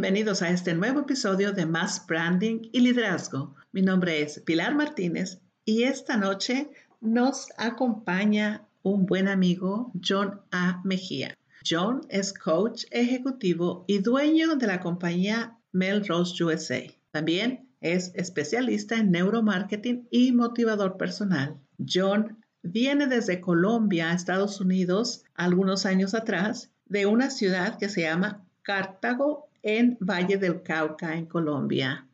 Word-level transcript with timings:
bienvenidos 0.00 0.40
a 0.40 0.48
este 0.48 0.72
nuevo 0.72 1.00
episodio 1.00 1.52
de 1.52 1.66
Más 1.66 2.06
Branding 2.06 2.70
y 2.72 2.80
Liderazgo. 2.80 3.54
Mi 3.70 3.82
nombre 3.82 4.22
es 4.22 4.40
Pilar 4.40 4.74
Martínez 4.74 5.42
y 5.66 5.82
esta 5.82 6.16
noche 6.16 6.70
nos 7.02 7.48
acompaña 7.58 8.66
un 8.82 9.04
buen 9.04 9.28
amigo, 9.28 9.92
John 10.02 10.40
A. 10.52 10.80
Mejía. 10.84 11.36
John 11.68 12.00
es 12.08 12.32
coach 12.32 12.84
ejecutivo 12.92 13.84
y 13.88 13.98
dueño 13.98 14.56
de 14.56 14.68
la 14.68 14.80
compañía 14.80 15.58
Melrose 15.70 16.42
USA. 16.42 16.80
También 17.10 17.68
es 17.82 18.10
especialista 18.14 18.96
en 18.96 19.10
neuromarketing 19.10 20.08
y 20.10 20.32
motivador 20.32 20.96
personal. 20.96 21.58
John 21.86 22.38
viene 22.62 23.06
desde 23.06 23.42
Colombia 23.42 24.12
a 24.12 24.14
Estados 24.14 24.62
Unidos 24.62 25.24
algunos 25.34 25.84
años 25.84 26.14
atrás 26.14 26.70
de 26.86 27.04
una 27.04 27.28
ciudad 27.28 27.76
que 27.76 27.90
se 27.90 28.00
llama 28.00 28.46
Cartago 28.62 29.49
en 29.62 29.98
Valle 30.00 30.38
del 30.38 30.62
Cauca, 30.62 31.16
en 31.16 31.26
Colombia. 31.26 32.06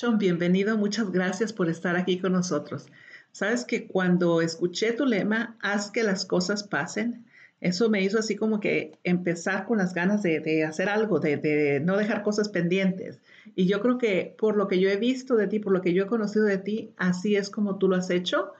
John, 0.00 0.18
bienvenido. 0.18 0.76
Muchas 0.78 1.10
gracias 1.10 1.52
por 1.52 1.68
estar 1.68 1.96
aquí 1.96 2.18
con 2.18 2.32
nosotros. 2.32 2.86
Sabes 3.32 3.64
que 3.64 3.86
cuando 3.86 4.40
escuché 4.40 4.92
tu 4.92 5.04
lema, 5.04 5.56
haz 5.60 5.90
que 5.90 6.02
las 6.02 6.24
cosas 6.24 6.62
pasen, 6.62 7.26
eso 7.60 7.90
me 7.90 8.02
hizo 8.02 8.18
así 8.18 8.36
como 8.36 8.58
que 8.58 8.98
empezar 9.04 9.66
con 9.66 9.78
las 9.78 9.92
ganas 9.92 10.22
de, 10.22 10.64
hacer 10.64 10.88
algo, 10.88 11.20
de, 11.20 11.36
de, 11.36 11.80
no 11.80 11.96
dejar 11.96 12.22
cosas 12.22 12.48
pendientes. 12.48 13.20
Y 13.54 13.66
yo 13.66 13.80
creo 13.82 13.98
que 13.98 14.34
por 14.38 14.56
lo 14.56 14.66
que 14.66 14.80
yo 14.80 14.88
he 14.88 14.96
visto 14.96 15.36
de 15.36 15.46
ti, 15.46 15.58
por 15.58 15.72
lo 15.72 15.82
que 15.82 15.92
yo 15.92 16.04
he 16.04 16.06
conocido 16.06 16.46
de 16.46 16.58
ti, 16.58 16.90
así 16.96 17.36
es 17.36 17.50
como 17.50 17.76
tú 17.76 17.88
lo 17.88 17.96
has 17.96 18.08
hecho. 18.08 18.52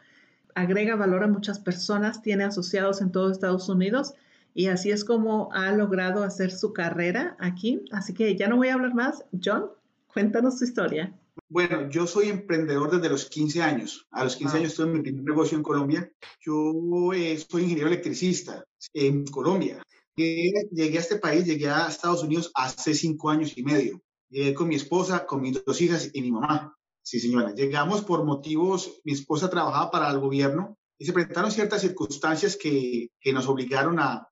Agrega 0.54 0.96
valor 0.96 1.24
a 1.24 1.28
muchas 1.28 1.58
personas, 1.58 2.20
tiene 2.20 2.44
asociados 2.44 3.00
en 3.00 3.10
todo 3.10 3.30
Estados 3.30 3.68
Unidos 3.68 4.14
y 4.54 4.66
así 4.66 4.90
es 4.90 5.04
como 5.04 5.52
ha 5.52 5.72
logrado 5.72 6.22
hacer 6.24 6.50
su 6.52 6.72
carrera 6.72 7.36
aquí. 7.38 7.84
Así 7.92 8.14
que 8.14 8.36
ya 8.36 8.48
no 8.48 8.56
voy 8.56 8.68
a 8.68 8.74
hablar 8.74 8.94
más. 8.94 9.24
John, 9.42 9.70
cuéntanos 10.12 10.58
tu 10.58 10.64
historia. 10.64 11.14
Bueno, 11.48 11.88
yo 11.88 12.06
soy 12.06 12.28
emprendedor 12.28 12.90
desde 12.90 13.08
los 13.08 13.26
15 13.26 13.62
años. 13.62 14.06
A 14.10 14.24
los 14.24 14.36
15 14.36 14.58
años 14.58 14.74
tuve 14.74 14.86
mi 14.86 15.00
primer 15.00 15.24
negocio 15.24 15.56
en 15.56 15.62
Colombia. 15.62 16.12
Yo 16.40 17.12
eh, 17.12 17.38
soy 17.48 17.62
ingeniero 17.62 17.88
electricista 17.88 18.64
en 18.92 19.26
Colombia. 19.26 19.82
Llegué, 20.16 20.52
a 20.96 21.00
este 21.00 21.16
país, 21.16 21.44
llegué 21.46 21.68
a 21.68 21.88
Estados 21.88 22.22
Unidos 22.22 22.50
hace 22.54 22.94
cinco 22.94 23.30
años 23.30 23.56
y 23.56 23.62
medio. 23.62 24.02
Llegué 24.28 24.54
con 24.54 24.68
mi 24.68 24.74
esposa, 24.74 25.26
con 25.26 25.40
mis 25.40 25.64
dos 25.64 25.80
hijas 25.80 26.10
y 26.12 26.20
mi 26.20 26.30
mamá. 26.30 26.76
Sí, 27.02 27.18
señora. 27.18 27.54
Llegamos 27.54 28.02
por 28.02 28.24
motivos, 28.24 29.00
mi 29.04 29.12
esposa 29.12 29.48
trabajaba 29.48 29.90
para 29.90 30.10
el 30.10 30.18
gobierno 30.18 30.76
y 30.98 31.06
se 31.06 31.12
presentaron 31.12 31.50
ciertas 31.50 31.80
circunstancias 31.80 32.56
que, 32.56 33.10
que 33.20 33.32
nos 33.32 33.48
obligaron 33.48 33.98
a, 33.98 34.28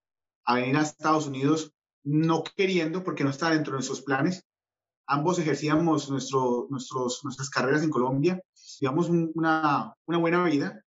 a 0.48 0.54
venir 0.54 0.76
a 0.76 0.82
Estados 0.82 1.26
Unidos 1.26 1.74
no 2.04 2.42
queriendo 2.42 3.04
porque 3.04 3.22
no 3.22 3.30
estaba 3.30 3.52
dentro 3.52 3.72
de 3.72 3.76
nuestros 3.76 4.00
planes. 4.00 4.46
Ambos 5.06 5.38
ejercíamos 5.38 6.10
nuestro, 6.10 6.66
nuestros, 6.70 7.22
nuestras 7.22 7.50
carreras 7.50 7.82
en 7.82 7.90
Colombia, 7.90 8.42
llevamos 8.80 9.10
una, 9.10 9.94
una 10.06 10.18
buena 10.18 10.42
vida, 10.44 10.82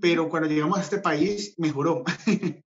pero 0.00 0.30
cuando 0.30 0.48
llegamos 0.48 0.78
a 0.78 0.82
este 0.82 0.98
país 0.98 1.54
mejoró. 1.58 2.02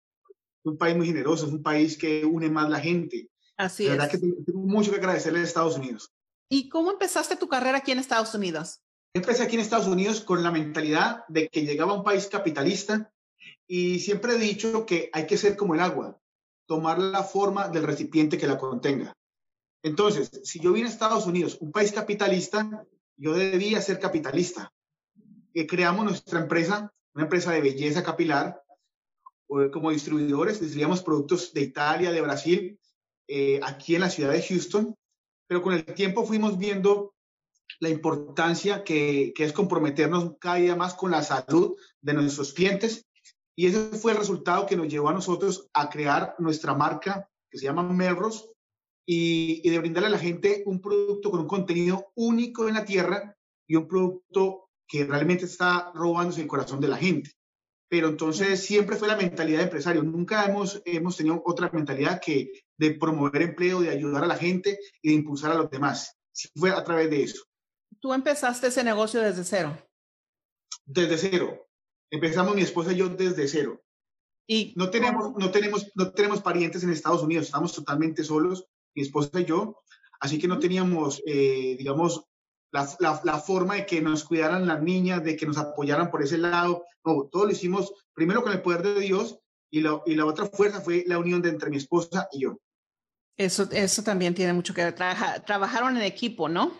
un 0.63 0.77
país 0.77 0.95
muy 0.95 1.05
generoso, 1.05 1.45
es 1.45 1.51
un 1.51 1.61
país 1.61 1.97
que 1.97 2.25
une 2.25 2.49
más 2.49 2.69
la 2.69 2.79
gente. 2.79 3.29
Así 3.57 3.83
la 3.85 3.91
verdad 3.91 4.11
que 4.11 4.17
tengo 4.17 4.61
mucho 4.61 4.89
que 4.89 4.97
agradecerle 4.97 5.41
a 5.41 5.43
Estados 5.43 5.77
Unidos. 5.77 6.11
¿Y 6.49 6.67
cómo 6.69 6.91
empezaste 6.91 7.35
tu 7.35 7.47
carrera 7.47 7.79
aquí 7.79 7.91
en 7.91 7.99
Estados 7.99 8.33
Unidos? 8.33 8.81
Empecé 9.13 9.43
aquí 9.43 9.55
en 9.55 9.61
Estados 9.61 9.87
Unidos 9.87 10.21
con 10.21 10.41
la 10.41 10.49
mentalidad 10.49 11.25
de 11.27 11.47
que 11.47 11.63
llegaba 11.63 11.91
a 11.91 11.97
un 11.97 12.03
país 12.03 12.27
capitalista 12.27 13.11
y 13.67 13.99
siempre 13.99 14.33
he 14.33 14.39
dicho 14.39 14.87
que 14.87 15.11
hay 15.13 15.27
que 15.27 15.37
ser 15.37 15.55
como 15.55 15.75
el 15.75 15.81
agua 15.81 16.19
tomar 16.65 16.99
la 16.99 17.23
forma 17.23 17.67
del 17.67 17.83
recipiente 17.83 18.37
que 18.37 18.47
la 18.47 18.57
contenga. 18.57 19.13
Entonces, 19.83 20.31
si 20.43 20.59
yo 20.59 20.71
vine 20.71 20.87
a 20.87 20.91
Estados 20.91 21.25
Unidos, 21.25 21.57
un 21.59 21.71
país 21.71 21.91
capitalista, 21.91 22.85
yo 23.17 23.33
debía 23.33 23.81
ser 23.81 23.99
capitalista. 23.99 24.71
Eh, 25.53 25.67
creamos 25.67 26.05
nuestra 26.05 26.39
empresa, 26.39 26.91
una 27.13 27.25
empresa 27.25 27.51
de 27.51 27.61
belleza 27.61 28.03
capilar, 28.03 28.63
como 29.71 29.91
distribuidores, 29.91 30.59
distribuíamos 30.59 31.03
productos 31.03 31.53
de 31.53 31.61
Italia, 31.61 32.11
de 32.11 32.21
Brasil, 32.21 32.79
eh, 33.27 33.59
aquí 33.61 33.93
en 33.93 34.01
la 34.01 34.09
ciudad 34.09 34.31
de 34.31 34.41
Houston, 34.41 34.95
pero 35.47 35.61
con 35.61 35.73
el 35.73 35.85
tiempo 35.85 36.25
fuimos 36.25 36.57
viendo 36.57 37.13
la 37.79 37.89
importancia 37.89 38.83
que, 38.83 39.31
que 39.35 39.43
es 39.43 39.53
comprometernos 39.53 40.37
cada 40.39 40.55
día 40.55 40.75
más 40.75 40.95
con 40.95 41.11
la 41.11 41.21
salud 41.21 41.75
de 42.01 42.13
nuestros 42.13 42.53
clientes 42.53 43.05
y 43.55 43.67
ese 43.67 43.97
fue 43.97 44.13
el 44.13 44.17
resultado 44.17 44.65
que 44.65 44.75
nos 44.75 44.87
llevó 44.87 45.09
a 45.09 45.13
nosotros 45.13 45.69
a 45.73 45.89
crear 45.89 46.35
nuestra 46.39 46.73
marca 46.73 47.29
que 47.49 47.59
se 47.59 47.65
llama 47.65 47.83
Melrose 47.83 48.45
y, 49.05 49.69
de 49.69 49.79
brindarle 49.79 50.07
a 50.07 50.11
la 50.11 50.19
gente 50.19 50.63
un 50.65 50.81
producto 50.81 51.29
con 51.29 51.41
un 51.41 51.47
contenido 51.47 52.11
único 52.15 52.67
en 52.67 52.75
la 52.75 52.85
tierra 52.85 53.35
y 53.67 53.75
un 53.75 53.87
producto 53.87 54.69
que 54.87 55.05
realmente 55.05 55.45
está 55.45 55.91
robándose 55.93 56.41
el 56.41 56.47
corazón 56.47 56.79
de 56.79 56.87
la 56.87 56.97
gente. 56.97 57.31
Pero 57.89 58.07
entonces 58.07 58.65
siempre 58.65 58.95
fue 58.95 59.07
la 59.07 59.15
mentalidad 59.15 59.59
de 59.59 59.65
empresario. 59.65 60.01
Nunca 60.01 60.45
hemos, 60.45 60.81
hemos 60.85 61.15
tenido 61.15 61.43
otra 61.45 61.69
mentalidad 61.71 62.19
que 62.19 62.51
de 62.77 62.91
promover 62.95 63.43
empleo, 63.43 63.81
de 63.81 63.91
ayudar 63.91 64.23
a 64.23 64.27
la 64.27 64.35
gente 64.35 64.79
y 65.01 65.09
de 65.09 65.15
impulsar 65.15 65.51
a 65.51 65.55
los 65.55 65.69
demás. 65.69 66.17
Fue 66.55 66.71
a 66.71 66.83
través 66.83 67.09
de 67.11 67.23
eso. 67.23 67.43
¿Tú 67.99 68.13
empezaste 68.13 68.67
ese 68.67 68.83
negocio 68.83 69.21
desde 69.21 69.43
cero? 69.43 69.77
Desde 70.85 71.17
cero. 71.17 71.62
Empezamos 72.13 72.53
mi 72.53 72.61
esposa 72.61 72.93
y 72.93 72.97
yo 72.97 73.09
desde 73.09 73.47
cero. 73.47 73.81
Y 74.45 74.71
no 74.75 74.91
tenemos, 74.91 75.33
no 75.35 75.49
tenemos, 75.49 75.91
no 75.95 76.11
tenemos 76.11 76.43
parientes 76.43 76.83
en 76.83 76.91
Estados 76.91 77.23
Unidos, 77.23 77.45
estamos 77.45 77.73
totalmente 77.73 78.23
solos, 78.23 78.67
mi 78.93 79.01
esposa 79.01 79.41
y 79.41 79.45
yo, 79.45 79.81
así 80.19 80.37
que 80.37 80.47
no 80.47 80.59
teníamos, 80.59 81.23
eh, 81.25 81.75
digamos, 81.75 82.23
la, 82.71 82.87
la, 82.99 83.39
forma 83.39 83.75
de 83.75 83.87
que 83.87 83.99
nos 83.99 84.25
cuidaran 84.25 84.67
las 84.67 84.83
niñas, 84.83 85.23
de 85.23 85.35
que 85.35 85.47
nos 85.47 85.57
apoyaran 85.57 86.11
por 86.11 86.21
ese 86.21 86.37
lado. 86.37 86.83
No, 87.03 87.29
todo 87.31 87.45
lo 87.45 87.51
hicimos 87.51 87.91
primero 88.13 88.43
con 88.43 88.51
el 88.51 88.61
poder 88.61 88.83
de 88.83 88.99
Dios 88.99 89.39
y, 89.71 89.81
lo, 89.81 90.03
y 90.05 90.13
la 90.13 90.27
otra 90.27 90.45
fuerza 90.45 90.81
fue 90.81 91.05
la 91.07 91.17
unión 91.17 91.41
de 91.41 91.49
entre 91.49 91.71
mi 91.71 91.77
esposa 91.77 92.27
y 92.31 92.41
yo. 92.41 92.59
Eso, 93.37 93.67
eso 93.71 94.03
también 94.03 94.35
tiene 94.35 94.53
mucho 94.53 94.75
que 94.75 94.83
ver. 94.83 94.95
trabajaron 95.47 95.97
en 95.97 96.03
equipo, 96.03 96.47
¿no? 96.47 96.73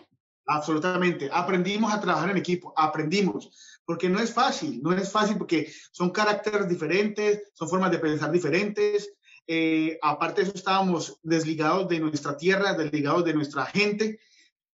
Absolutamente. 0.46 1.28
Aprendimos 1.32 1.92
a 1.92 2.00
trabajar 2.00 2.30
en 2.30 2.36
equipo, 2.36 2.72
aprendimos 2.76 3.50
porque 3.84 4.08
no 4.08 4.20
es 4.20 4.32
fácil, 4.32 4.82
no 4.82 4.92
es 4.92 5.10
fácil 5.10 5.36
porque 5.36 5.70
son 5.92 6.10
caracteres 6.10 6.68
diferentes, 6.68 7.50
son 7.52 7.68
formas 7.68 7.90
de 7.90 7.98
pensar 7.98 8.30
diferentes. 8.30 9.12
Eh, 9.46 9.98
aparte 10.02 10.40
de 10.40 10.48
eso, 10.48 10.56
estábamos 10.56 11.18
desligados 11.22 11.88
de 11.88 12.00
nuestra 12.00 12.36
tierra, 12.36 12.74
desligados 12.74 13.24
de 13.24 13.34
nuestra 13.34 13.66
gente, 13.66 14.18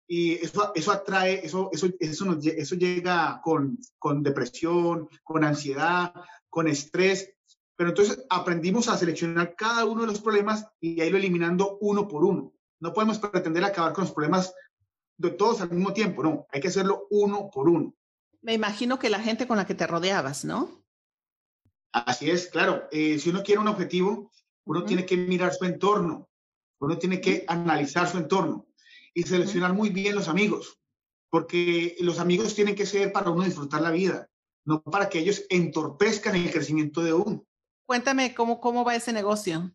y 0.06 0.32
eso, 0.34 0.72
eso 0.74 0.92
atrae, 0.92 1.44
eso, 1.44 1.70
eso, 1.72 1.88
eso, 1.98 2.24
nos, 2.24 2.46
eso 2.46 2.74
llega 2.74 3.40
con, 3.42 3.78
con 3.98 4.22
depresión, 4.22 5.08
con 5.22 5.44
ansiedad, 5.44 6.12
con 6.48 6.68
estrés. 6.68 7.30
Pero 7.76 7.90
entonces 7.90 8.24
aprendimos 8.28 8.88
a 8.88 8.96
seleccionar 8.96 9.54
cada 9.56 9.84
uno 9.84 10.02
de 10.02 10.08
los 10.08 10.20
problemas 10.20 10.66
y 10.80 11.00
a 11.00 11.06
irlo 11.06 11.18
eliminando 11.18 11.78
uno 11.80 12.06
por 12.06 12.24
uno. 12.24 12.52
No 12.80 12.92
podemos 12.92 13.18
pretender 13.18 13.64
acabar 13.64 13.92
con 13.92 14.04
los 14.04 14.12
problemas 14.12 14.54
de 15.16 15.30
todos 15.30 15.60
al 15.60 15.70
mismo 15.70 15.92
tiempo, 15.92 16.22
no, 16.22 16.46
hay 16.50 16.60
que 16.60 16.68
hacerlo 16.68 17.06
uno 17.10 17.50
por 17.52 17.68
uno. 17.68 17.94
Me 18.44 18.52
imagino 18.52 18.98
que 18.98 19.08
la 19.08 19.20
gente 19.20 19.46
con 19.46 19.56
la 19.56 19.66
que 19.66 19.74
te 19.74 19.86
rodeabas, 19.86 20.44
¿no? 20.44 20.84
Así 21.92 22.30
es, 22.30 22.48
claro. 22.48 22.86
Eh, 22.92 23.18
si 23.18 23.30
uno 23.30 23.42
quiere 23.42 23.62
un 23.62 23.68
objetivo, 23.68 24.30
uno 24.66 24.84
tiene 24.84 25.06
que 25.06 25.16
mirar 25.16 25.54
su 25.54 25.64
entorno, 25.64 26.28
uno 26.78 26.98
tiene 26.98 27.22
que 27.22 27.46
analizar 27.48 28.06
su 28.06 28.18
entorno 28.18 28.66
y 29.14 29.22
seleccionar 29.22 29.72
muy 29.72 29.88
bien 29.88 30.14
los 30.14 30.28
amigos, 30.28 30.78
porque 31.30 31.96
los 32.00 32.18
amigos 32.18 32.54
tienen 32.54 32.74
que 32.74 32.84
ser 32.84 33.12
para 33.12 33.30
uno 33.30 33.44
disfrutar 33.44 33.80
la 33.80 33.90
vida, 33.90 34.28
no 34.66 34.82
para 34.82 35.08
que 35.08 35.20
ellos 35.20 35.46
entorpezcan 35.48 36.36
el 36.36 36.52
crecimiento 36.52 37.02
de 37.02 37.14
uno. 37.14 37.46
Cuéntame 37.86 38.34
cómo, 38.34 38.60
cómo 38.60 38.84
va 38.84 38.94
ese 38.94 39.14
negocio. 39.14 39.72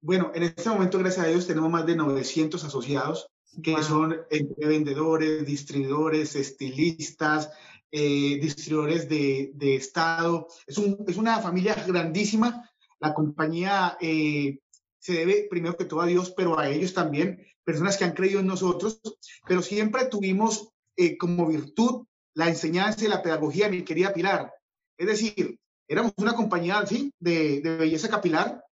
Bueno, 0.00 0.32
en 0.34 0.42
este 0.42 0.68
momento, 0.68 0.98
gracias 0.98 1.24
a 1.24 1.28
Dios, 1.28 1.46
tenemos 1.46 1.70
más 1.70 1.86
de 1.86 1.94
900 1.94 2.64
asociados 2.64 3.30
que 3.62 3.80
son 3.82 4.16
entre 4.30 4.66
vendedores, 4.66 5.46
distribuidores, 5.46 6.36
estilistas, 6.36 7.50
eh, 7.90 8.38
distribuidores 8.40 9.08
de, 9.08 9.74
Estado. 9.74 10.48
Es, 10.66 10.78
una 10.78 11.40
familia 11.40 11.74
grandísima. 11.86 12.68
La 13.00 13.14
compañía 13.14 13.96
eh, 14.00 14.58
se 14.98 15.12
debe 15.12 15.46
primero 15.48 15.76
que 15.76 15.84
todo 15.84 16.00
a 16.02 16.06
Dios, 16.06 16.32
pero 16.36 16.58
a 16.58 16.68
ellos 16.68 16.92
también, 16.92 17.46
personas 17.64 17.96
que 17.96 18.04
han 18.04 18.12
creído 18.12 18.40
en 18.40 18.46
nosotros, 18.46 19.00
pero 19.46 19.62
siempre 19.62 20.06
tuvimos 20.06 20.68
eh, 20.96 21.16
como 21.16 21.46
virtud 21.46 22.04
la 22.34 22.48
enseñanza 22.48 23.04
y 23.04 23.08
la 23.08 23.22
pedagogía, 23.22 23.68
mi 23.68 23.82
querida 23.82 24.12
Pilar. 24.12 24.52
Es 24.96 25.06
decir, 25.06 25.58
éramos 25.86 26.12
una 26.16 26.34
compañía 26.34 26.84
¿sí? 26.86 27.12
de, 27.18 27.60
de 27.60 27.76
belleza 27.76 28.08
capilar, 28.08 28.64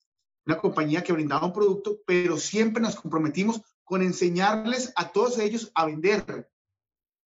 una 0.45 0.57
compañía 0.57 1.03
que 1.03 1.13
brindaba 1.13 1.47
un 1.47 1.53
producto, 1.53 1.99
pero 2.05 2.37
siempre 2.37 2.81
nos 2.81 2.95
comprometimos 2.95 3.61
con 3.83 4.01
enseñarles 4.01 4.91
a 4.95 5.11
todos 5.11 5.39
ellos 5.39 5.71
a 5.75 5.85
vender, 5.85 6.49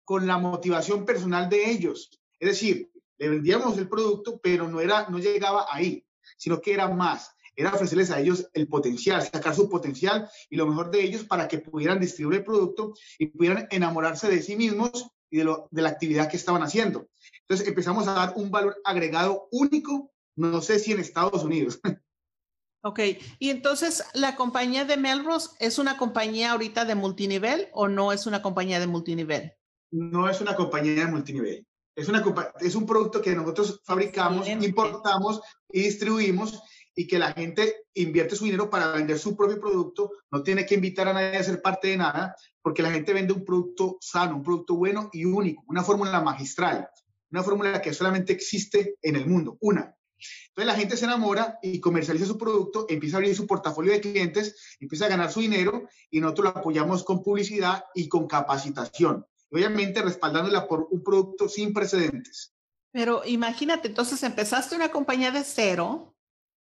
con 0.04 0.26
la 0.26 0.38
motivación 0.38 1.04
personal 1.04 1.48
de 1.48 1.70
ellos. 1.70 2.10
Es 2.38 2.48
decir, 2.50 2.90
le 3.18 3.28
vendíamos 3.28 3.78
el 3.78 3.88
producto, 3.88 4.40
pero 4.42 4.68
no, 4.68 4.80
era, 4.80 5.08
no 5.08 5.18
llegaba 5.18 5.66
ahí, 5.70 6.04
sino 6.36 6.60
que 6.60 6.72
era 6.72 6.88
más. 6.88 7.30
era 7.56 7.72
ofrecerles 7.72 8.10
a 8.10 8.20
ellos 8.20 8.48
el 8.52 8.66
potencial, 8.66 9.22
sacar 9.22 9.54
su 9.54 9.68
potencial 9.68 10.28
y 10.50 10.56
lo 10.56 10.66
mejor 10.66 10.90
de 10.90 11.02
ellos 11.02 11.24
para 11.24 11.46
que 11.46 11.58
pudieran 11.58 12.00
distribuir 12.00 12.38
el 12.38 12.44
producto 12.44 12.94
y 13.18 13.26
pudieran 13.26 13.68
enamorarse 13.70 14.28
de 14.28 14.42
sí 14.42 14.56
mismos 14.56 15.06
y 15.30 15.38
de, 15.38 15.56
de 15.70 15.82
la 15.82 15.88
actividad 15.88 16.28
que 16.28 16.36
estaban 16.36 16.62
haciendo. 16.62 17.08
Entonces 17.42 17.66
empezamos 17.66 18.08
a 18.08 18.14
dar 18.14 18.32
un 18.36 18.50
valor 18.50 18.76
agregado 18.84 19.48
único, 19.52 20.12
no 20.36 20.60
sé 20.60 20.78
si 20.78 20.92
en 20.92 21.00
Estados 21.00 21.44
Unidos. 21.44 21.80
Ok, 22.86 23.00
y 23.38 23.48
entonces 23.48 24.04
la 24.12 24.36
compañía 24.36 24.84
de 24.84 24.98
Melrose 24.98 25.48
es 25.58 25.78
una 25.78 25.96
compañía 25.96 26.52
ahorita 26.52 26.84
de 26.84 26.94
multinivel 26.94 27.68
o 27.72 27.88
no 27.88 28.12
es 28.12 28.26
una 28.26 28.42
compañía 28.42 28.78
de 28.78 28.86
multinivel? 28.86 29.54
No 29.94 30.28
es 30.28 30.40
una 30.40 30.56
compañía 30.56 31.04
de 31.04 31.06
multinivel. 31.06 31.64
Es, 31.94 32.08
una, 32.08 32.24
es 32.60 32.74
un 32.74 32.84
producto 32.84 33.22
que 33.22 33.32
nosotros 33.36 33.80
fabricamos, 33.84 34.48
importamos 34.48 35.40
y 35.70 35.82
distribuimos 35.82 36.60
y 36.96 37.06
que 37.06 37.16
la 37.16 37.32
gente 37.32 37.86
invierte 37.94 38.34
su 38.34 38.44
dinero 38.44 38.68
para 38.68 38.90
vender 38.90 39.20
su 39.20 39.36
propio 39.36 39.60
producto, 39.60 40.10
no 40.32 40.42
tiene 40.42 40.66
que 40.66 40.74
invitar 40.74 41.06
a 41.06 41.12
nadie 41.12 41.36
a 41.36 41.44
ser 41.44 41.62
parte 41.62 41.88
de 41.88 41.96
nada, 41.96 42.34
porque 42.60 42.82
la 42.82 42.90
gente 42.90 43.12
vende 43.12 43.34
un 43.34 43.44
producto 43.44 43.96
sano, 44.00 44.34
un 44.34 44.42
producto 44.42 44.74
bueno 44.74 45.10
y 45.12 45.26
único, 45.26 45.62
una 45.68 45.84
fórmula 45.84 46.20
magistral, 46.20 46.88
una 47.30 47.44
fórmula 47.44 47.80
que 47.80 47.94
solamente 47.94 48.32
existe 48.32 48.96
en 49.00 49.14
el 49.14 49.28
mundo, 49.28 49.58
una. 49.60 49.94
Entonces 50.48 50.66
la 50.66 50.74
gente 50.74 50.96
se 50.96 51.04
enamora 51.04 51.60
y 51.62 51.78
comercializa 51.78 52.26
su 52.26 52.36
producto, 52.36 52.86
empieza 52.88 53.16
a 53.16 53.18
abrir 53.18 53.36
su 53.36 53.46
portafolio 53.46 53.92
de 53.92 54.00
clientes, 54.00 54.76
empieza 54.80 55.06
a 55.06 55.10
ganar 55.10 55.30
su 55.30 55.38
dinero 55.38 55.86
y 56.10 56.18
nosotros 56.18 56.52
lo 56.52 56.58
apoyamos 56.58 57.04
con 57.04 57.22
publicidad 57.22 57.84
y 57.94 58.08
con 58.08 58.26
capacitación 58.26 59.24
obviamente 59.54 60.02
respaldándola 60.02 60.66
por 60.66 60.88
un 60.90 61.04
producto 61.04 61.48
sin 61.48 61.72
precedentes. 61.72 62.52
Pero 62.90 63.24
imagínate, 63.24 63.86
entonces 63.86 64.20
empezaste 64.24 64.74
una 64.74 64.90
compañía 64.90 65.30
de 65.30 65.44
cero, 65.44 66.16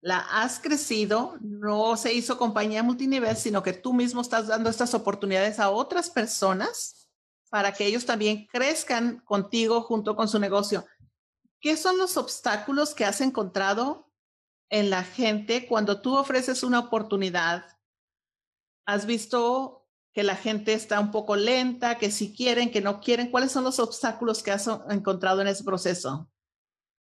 la 0.00 0.20
has 0.20 0.58
crecido, 0.58 1.36
no 1.40 1.98
se 1.98 2.14
hizo 2.14 2.38
compañía 2.38 2.82
multinivel, 2.82 3.36
sino 3.36 3.62
que 3.62 3.74
tú 3.74 3.92
mismo 3.92 4.22
estás 4.22 4.46
dando 4.46 4.70
estas 4.70 4.94
oportunidades 4.94 5.58
a 5.58 5.68
otras 5.68 6.08
personas 6.08 7.10
para 7.50 7.72
que 7.72 7.84
ellos 7.84 8.06
también 8.06 8.46
crezcan 8.46 9.20
contigo 9.20 9.82
junto 9.82 10.16
con 10.16 10.28
su 10.28 10.38
negocio. 10.38 10.86
¿Qué 11.60 11.76
son 11.76 11.98
los 11.98 12.16
obstáculos 12.16 12.94
que 12.94 13.04
has 13.04 13.20
encontrado 13.20 14.10
en 14.70 14.88
la 14.88 15.02
gente 15.02 15.66
cuando 15.66 16.00
tú 16.00 16.16
ofreces 16.16 16.62
una 16.62 16.78
oportunidad? 16.78 17.66
¿Has 18.86 19.04
visto 19.04 19.77
que 20.18 20.24
la 20.24 20.34
gente 20.34 20.72
está 20.72 20.98
un 20.98 21.12
poco 21.12 21.36
lenta, 21.36 21.96
que 21.96 22.10
si 22.10 22.32
quieren, 22.32 22.72
que 22.72 22.80
no 22.80 22.98
quieren. 22.98 23.30
¿Cuáles 23.30 23.52
son 23.52 23.62
los 23.62 23.78
obstáculos 23.78 24.42
que 24.42 24.50
has 24.50 24.68
encontrado 24.90 25.42
en 25.42 25.46
ese 25.46 25.62
proceso? 25.62 26.28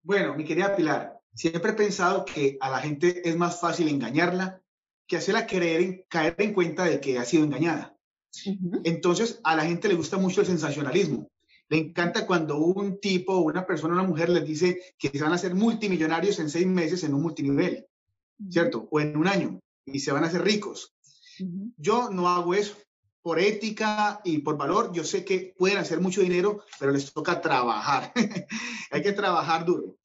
Bueno, 0.03 0.35
mi 0.35 0.43
querida 0.43 0.75
Pilar, 0.75 1.21
siempre 1.33 1.71
he 1.71 1.75
pensado 1.75 2.25
que 2.25 2.57
a 2.59 2.69
la 2.69 2.79
gente 2.79 3.21
es 3.23 3.37
más 3.37 3.61
fácil 3.61 3.87
engañarla 3.87 4.61
que 5.07 5.15
hacerla 5.15 5.47
creer, 5.47 6.05
caer 6.09 6.35
en 6.39 6.53
cuenta 6.53 6.83
de 6.83 6.99
que 6.99 7.17
ha 7.17 7.23
sido 7.23 7.45
engañada. 7.45 7.95
Entonces, 8.83 9.39
a 9.45 9.55
la 9.55 9.63
gente 9.63 9.87
le 9.87 9.95
gusta 9.95 10.17
mucho 10.17 10.41
el 10.41 10.47
sensacionalismo. 10.47 11.31
Le 11.69 11.77
encanta 11.77 12.27
cuando 12.27 12.57
un 12.57 12.99
tipo, 12.99 13.37
una 13.37 13.65
persona, 13.65 13.93
una 13.93 14.03
mujer 14.03 14.27
les 14.27 14.45
dice 14.45 14.77
que 14.99 15.07
se 15.07 15.23
van 15.23 15.31
a 15.31 15.35
hacer 15.35 15.55
multimillonarios 15.55 16.37
en 16.39 16.49
seis 16.49 16.67
meses 16.67 17.05
en 17.05 17.13
un 17.13 17.21
multinivel, 17.21 17.85
¿cierto? 18.49 18.89
O 18.91 18.99
en 18.99 19.15
un 19.15 19.29
año 19.29 19.61
y 19.85 20.01
se 20.01 20.11
van 20.11 20.25
a 20.25 20.27
hacer 20.27 20.43
ricos. 20.43 20.93
Yo 21.77 22.09
no 22.09 22.27
hago 22.27 22.53
eso 22.53 22.75
por 23.25 23.39
ética 23.39 24.21
y 24.23 24.37
por 24.37 24.55
valor, 24.55 24.91
yo 24.93 25.03
sé 25.03 25.25
que 25.25 25.55
pueden 25.57 25.79
hacer 25.79 25.99
mucho 25.99 26.21
dinero, 26.21 26.63
pero 26.79 26.91
les 26.91 27.11
toca 27.11 27.41
trabajar. 27.41 28.13
Hay 28.91 29.01
que 29.01 29.13
trabajar 29.13 29.65
duro. 29.65 29.97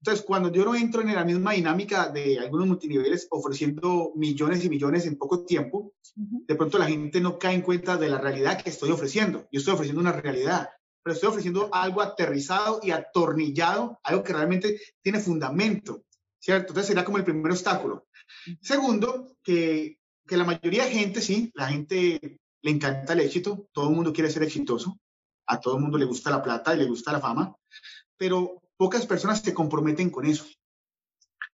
Entonces, 0.00 0.24
cuando 0.24 0.50
yo 0.50 0.64
no 0.64 0.74
entro 0.74 1.00
en 1.00 1.14
la 1.14 1.24
misma 1.24 1.52
dinámica 1.52 2.08
de 2.08 2.36
algunos 2.40 2.66
multiniveles 2.66 3.28
ofreciendo 3.30 4.10
millones 4.16 4.64
y 4.64 4.68
millones 4.68 5.06
en 5.06 5.16
poco 5.16 5.44
tiempo, 5.44 5.92
de 6.16 6.54
pronto 6.56 6.76
la 6.76 6.86
gente 6.86 7.20
no 7.20 7.38
cae 7.38 7.54
en 7.54 7.62
cuenta 7.62 7.96
de 7.96 8.08
la 8.08 8.18
realidad 8.18 8.60
que 8.60 8.70
estoy 8.70 8.90
ofreciendo. 8.90 9.46
Yo 9.52 9.60
estoy 9.60 9.74
ofreciendo 9.74 10.00
una 10.00 10.10
realidad, 10.10 10.68
pero 11.00 11.14
estoy 11.14 11.28
ofreciendo 11.28 11.68
algo 11.72 12.02
aterrizado 12.02 12.80
y 12.82 12.90
atornillado, 12.90 14.00
algo 14.02 14.24
que 14.24 14.32
realmente 14.32 14.80
tiene 15.00 15.20
fundamento, 15.20 16.02
¿cierto? 16.40 16.72
Entonces, 16.72 16.88
será 16.88 17.04
como 17.04 17.18
el 17.18 17.24
primer 17.24 17.52
obstáculo. 17.52 18.08
Segundo, 18.60 19.36
que, 19.44 20.00
que 20.26 20.36
la 20.36 20.42
mayoría 20.42 20.86
de 20.86 20.90
gente, 20.90 21.20
sí, 21.20 21.52
la 21.54 21.68
gente 21.68 22.40
le 22.64 22.70
encanta 22.70 23.12
el 23.12 23.20
éxito, 23.20 23.68
todo 23.72 23.90
el 23.90 23.94
mundo 23.94 24.12
quiere 24.12 24.30
ser 24.30 24.42
exitoso, 24.42 24.98
a 25.46 25.60
todo 25.60 25.76
el 25.76 25.82
mundo 25.82 25.98
le 25.98 26.06
gusta 26.06 26.30
la 26.30 26.42
plata 26.42 26.74
y 26.74 26.78
le 26.78 26.86
gusta 26.86 27.12
la 27.12 27.20
fama, 27.20 27.54
pero 28.16 28.62
pocas 28.78 29.06
personas 29.06 29.42
se 29.42 29.52
comprometen 29.52 30.08
con 30.08 30.24
eso. 30.24 30.46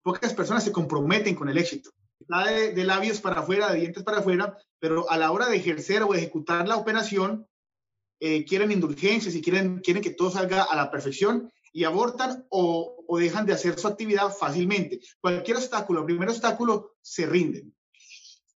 Pocas 0.02 0.34
personas 0.34 0.64
se 0.64 0.72
comprometen 0.72 1.36
con 1.36 1.48
el 1.48 1.60
éxito. 1.60 1.92
Está 2.20 2.48
de, 2.48 2.84
labios 2.84 3.22
para 3.22 3.42
afuera, 3.42 3.72
de 3.72 3.82
dientes 3.82 4.02
para 4.02 4.18
afuera, 4.18 4.58
pero 4.80 5.10
a 5.12 5.18
la 5.18 5.32
hora 5.32 5.48
de 5.48 5.58
ejercer 5.58 6.02
o 6.02 6.16
ejecutar 6.16 6.68
la 6.68 6.76
operación, 6.76 7.48
eh, 8.20 8.44
quieren 8.44 8.72
indulgencias 8.72 9.36
y 9.36 9.44
quieren, 9.44 9.82
quieren 9.82 10.02
que 10.02 10.10
todo 10.10 10.32
salga 10.32 10.64
a 10.64 10.76
la 10.76 10.90
perfección 10.90 11.52
y 11.72 11.84
abortan 11.84 12.48
o, 12.50 13.06
o, 13.08 13.20
dejan 13.20 13.46
de 13.46 13.54
hacer 13.54 13.78
su 13.78 13.88
actividad 13.88 14.32
fácilmente. 14.32 15.02
Cualquier 15.22 15.58
obstáculo, 15.58 16.04
primer 16.04 16.30
obstáculo, 16.30 16.96
se 17.02 17.28
rinden. 17.28 17.76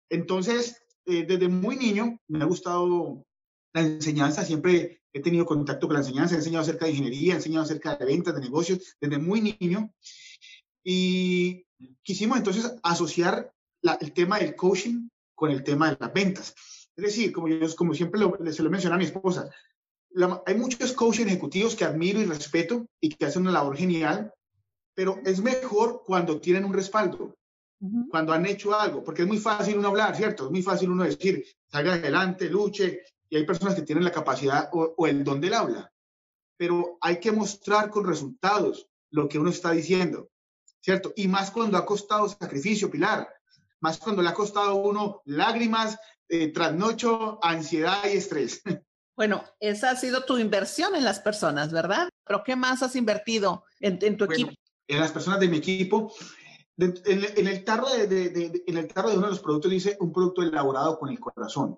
Entonces, 0.10 0.82
eh, 1.10 1.26
desde 1.28 1.48
muy 1.48 1.76
niño 1.76 2.20
me 2.28 2.44
ha 2.44 2.46
gustado 2.46 3.26
la 3.74 3.82
enseñanza, 3.82 4.46
siempre 4.46 5.02
he 5.12 5.22
tenido 5.22 5.46
contacto 5.46 5.88
con 5.88 5.96
la 5.96 6.02
enseñanza, 6.02 6.36
he 6.36 6.38
enseñado 6.38 6.62
acerca 6.62 6.86
de 6.86 6.92
ingeniería, 6.92 7.34
he 7.34 7.38
enseñado 7.38 7.64
acerca 7.64 7.96
de 7.96 8.06
ventas, 8.06 8.36
de 8.36 8.42
negocios, 8.42 8.96
desde 9.02 9.18
muy 9.18 9.58
niño. 9.60 9.92
Y 10.84 11.66
quisimos 12.04 12.38
entonces 12.38 12.74
asociar 12.84 13.52
el 13.82 14.14
tema 14.14 14.40
del 14.40 14.56
coaching 14.56 15.10
con 15.36 15.52
el 15.52 15.64
tema 15.64 15.90
de 15.90 15.98
las 16.00 16.14
ventas. 16.14 16.56
Es 16.96 17.04
decir, 17.04 17.32
como, 17.32 17.48
yo, 17.48 17.76
como 17.76 17.94
siempre 17.94 18.20
lo, 18.20 18.38
se 18.52 18.64
lo 18.64 18.70
menciona 18.70 18.96
a 18.96 19.00
mi 19.00 19.06
esposa, 19.06 19.50
hay 20.46 20.56
muchos 20.56 20.94
coaches 20.94 21.26
ejecutivos 21.26 21.76
que 21.76 21.86
admiro 21.86 22.20
y 22.20 22.26
respeto 22.26 22.88
y 23.00 23.10
que 23.10 23.26
hacen 23.26 23.44
una 23.44 23.52
labor 23.52 23.78
genial, 23.78 24.34
pero 24.94 25.20
es 25.26 25.42
mejor 25.42 26.04
cuando 26.06 26.42
tienen 26.42 26.66
un 26.66 26.74
respaldo 26.74 27.39
cuando 28.10 28.34
han 28.34 28.46
hecho 28.46 28.78
algo, 28.78 29.04
porque 29.04 29.22
es 29.22 29.28
muy 29.28 29.38
fácil 29.38 29.78
uno 29.78 29.88
hablar, 29.88 30.16
¿cierto? 30.16 30.46
Es 30.46 30.52
muy 30.52 30.62
fácil 30.62 30.90
uno 30.90 31.04
decir, 31.04 31.46
salga 31.68 31.94
adelante, 31.94 32.50
luche, 32.50 33.04
y 33.30 33.38
hay 33.38 33.46
personas 33.46 33.76
que 33.76 33.84
tienen 33.84 34.04
la 34.04 34.12
capacidad 34.12 34.70
o, 34.74 35.08
el 35.08 35.24
don 35.24 35.40
del 35.40 35.54
habla, 35.54 35.92
pero 36.58 36.98
hay 37.02 37.20
que 37.20 37.32
mostrar 37.32 37.90
con 37.90 38.06
resultados 38.06 38.88
lo 39.12 39.30
que 39.30 39.40
uno 39.40 39.50
está 39.50 39.72
diciendo, 39.72 40.30
¿cierto? 40.82 41.14
Y 41.16 41.28
más 41.28 41.52
cuando 41.52 41.78
ha 41.78 41.86
costado 41.86 42.28
sacrificio, 42.28 42.92
Pilar, 42.92 43.30
más 43.80 43.98
cuando 43.98 44.22
le 44.22 44.30
ha 44.30 44.34
costado 44.34 44.72
a 44.72 44.74
uno 44.74 45.22
lágrimas, 45.26 45.98
eh, 46.28 46.52
trasnocho, 46.52 47.40
ansiedad 47.42 48.04
y 48.06 48.18
estrés. 48.18 48.62
Bueno, 49.16 49.44
esa 49.60 49.90
ha 49.90 49.96
sido 49.98 50.24
tu 50.24 50.38
inversión 50.38 50.96
en 50.96 51.04
las 51.04 51.20
personas, 51.20 51.74
¿verdad? 51.74 52.08
Pero 52.26 52.42
¿qué 52.42 52.56
más 52.56 52.82
has 52.84 52.96
invertido 52.96 53.66
en, 53.82 54.00
tu 54.16 54.24
equipo? 54.24 54.54
En 54.88 55.00
las 55.02 55.12
personas 55.12 55.42
de 55.42 55.50
mi 55.50 55.58
equipo, 55.58 56.14
en, 56.80 57.48
el 57.48 57.64
tarro 57.64 57.88
de, 57.90 58.64
en 58.66 58.78
el 58.78 58.88
tarro 58.88 59.10
de 59.10 59.18
uno 59.18 59.28
de 59.28 59.32
los 59.32 59.42
productos 59.42 59.72
dice 59.72 59.98
un 60.00 60.14
producto 60.14 60.42
elaborado 60.42 60.98
con 60.98 61.10
el 61.10 61.20
corazón. 61.20 61.78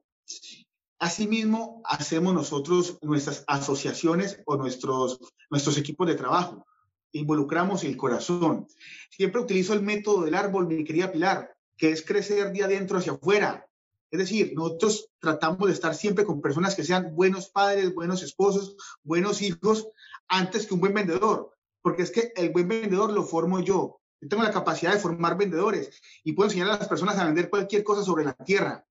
Asimismo, 1.00 1.82
hacemos 1.86 2.34
nosotros 2.34 3.00
nuestras 3.02 3.44
asociaciones 3.48 4.40
o 4.46 4.56
nuestros, 4.56 5.20
nuestros 5.50 5.78
equipos 5.78 6.08
de 6.08 6.16
trabajo. 6.16 6.68
Involucramos 7.14 7.84
el 7.84 7.98
corazón. 7.98 8.68
Siempre 9.10 9.42
utilizo 9.42 9.74
el 9.74 9.82
método 9.82 10.24
del 10.24 10.36
árbol, 10.36 10.68
mi 10.68 10.84
querida 10.84 11.12
Pilar, 11.12 11.52
que 11.76 11.92
es 11.92 12.06
crecer 12.06 12.54
de 12.54 12.64
adentro 12.64 13.00
hacia 13.00 13.14
afuera. 13.14 13.66
Es 14.12 14.20
decir, 14.20 14.54
nosotros 14.54 15.10
tratamos 15.20 15.68
de 15.68 15.74
estar 15.74 15.96
siempre 15.96 16.26
con 16.26 16.42
personas 16.42 16.76
que 16.76 16.84
sean 16.84 17.16
buenos 17.16 17.50
padres, 17.50 17.96
buenos 17.96 18.22
esposos, 18.22 18.76
buenos 19.04 19.42
hijos, 19.42 19.88
antes 20.28 20.68
que 20.68 20.74
un 20.76 20.82
buen 20.82 20.94
vendedor. 20.94 21.56
Porque 21.82 22.04
es 22.04 22.12
que 22.12 22.32
el 22.36 22.52
buen 22.52 22.68
vendedor 22.68 23.12
lo 23.12 23.24
formo 23.24 23.62
yo. 23.62 24.01
Yo 24.22 24.30
tengo 24.30 24.44
la 24.44 24.52
capacidad 24.52 24.94
de 24.94 25.00
formar 25.00 25.36
vendedores 25.36 26.00
y 26.24 26.34
puedo 26.34 26.48
enseñar 26.48 26.70
a 26.70 26.78
las 26.78 26.88
personas 26.88 27.18
a 27.18 27.26
vender 27.26 27.50
cualquier 27.50 27.84
cosa 27.84 28.04
sobre 28.04 28.24
la 28.24 28.34
tierra, 28.34 28.86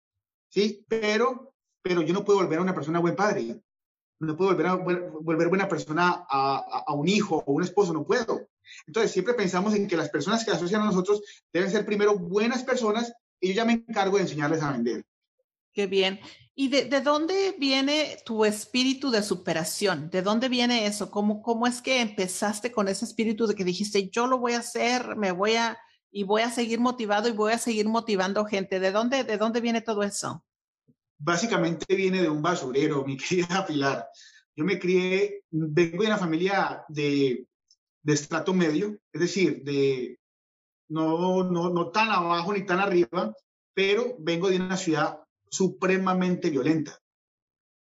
¿sí? 0.48 0.84
Pero, 0.88 1.54
pero 1.82 2.02
yo 2.02 2.12
no 2.12 2.24
puedo 2.24 2.40
volver 2.40 2.58
a 2.58 2.62
una 2.62 2.74
persona 2.74 2.98
buen 2.98 3.14
padre, 3.14 3.62
no 4.18 4.36
puedo 4.36 4.50
volver 4.50 4.66
a 4.66 4.74
volver 4.74 5.48
buena 5.48 5.68
persona 5.68 6.26
a, 6.28 6.82
a, 6.86 6.94
un 6.94 7.08
hijo 7.08 7.42
o 7.46 7.52
un 7.52 7.62
esposo, 7.62 7.92
no 7.92 8.04
puedo. 8.04 8.48
Entonces, 8.86 9.12
siempre 9.12 9.34
pensamos 9.34 9.74
en 9.74 9.86
que 9.86 9.96
las 9.96 10.10
personas 10.10 10.44
que 10.44 10.50
asocian 10.50 10.82
a 10.82 10.86
nosotros 10.86 11.22
deben 11.52 11.70
ser 11.70 11.86
primero 11.86 12.18
buenas 12.18 12.64
personas 12.64 13.12
y 13.40 13.48
yo 13.48 13.54
ya 13.54 13.64
me 13.64 13.72
encargo 13.72 14.16
de 14.16 14.24
enseñarles 14.24 14.62
a 14.62 14.72
vender. 14.72 15.04
Qué 15.72 15.86
bien. 15.86 16.20
¿Y 16.54 16.68
de, 16.68 16.84
de, 16.84 17.00
dónde 17.00 17.54
viene 17.58 18.18
tu 18.24 18.44
espíritu 18.44 19.10
de 19.10 19.22
superación? 19.22 20.10
¿De 20.10 20.20
dónde 20.20 20.48
viene 20.48 20.86
eso? 20.86 21.10
¿Cómo, 21.10 21.42
¿Cómo 21.42 21.66
es 21.66 21.80
que 21.80 22.00
empezaste 22.00 22.72
con 22.72 22.88
ese 22.88 23.04
espíritu 23.04 23.46
de 23.46 23.54
que 23.54 23.64
dijiste, 23.64 24.10
yo 24.10 24.26
lo 24.26 24.38
voy 24.38 24.52
a 24.52 24.58
hacer, 24.58 25.16
me 25.16 25.32
voy 25.32 25.54
a, 25.54 25.78
y 26.10 26.24
voy 26.24 26.42
a 26.42 26.50
seguir 26.50 26.80
motivado 26.80 27.28
y 27.28 27.32
voy 27.32 27.52
a 27.52 27.58
seguir 27.58 27.88
motivando 27.88 28.44
gente? 28.44 28.80
¿De 28.80 28.90
dónde, 28.90 29.24
de 29.24 29.38
dónde 29.38 29.60
viene 29.60 29.80
todo 29.80 30.02
eso? 30.02 30.44
Básicamente 31.18 31.94
viene 31.94 32.20
de 32.22 32.28
un 32.28 32.42
basurero, 32.42 33.04
mi 33.06 33.16
querida 33.16 33.64
Pilar. 33.64 34.08
Yo 34.56 34.64
me 34.64 34.78
crié, 34.78 35.44
vengo 35.50 36.02
de 36.02 36.08
una 36.08 36.18
familia 36.18 36.84
de, 36.88 37.46
de 38.02 38.12
estrato 38.12 38.52
medio, 38.52 38.98
es 39.12 39.20
decir, 39.20 39.62
de, 39.62 40.18
no, 40.88 41.44
no, 41.44 41.70
no 41.70 41.90
tan 41.90 42.10
abajo 42.10 42.52
ni 42.52 42.66
tan 42.66 42.80
arriba, 42.80 43.32
pero 43.72 44.16
vengo 44.18 44.50
de 44.50 44.56
una 44.56 44.76
ciudad 44.76 45.20
supremamente 45.50 46.50
violenta, 46.50 46.98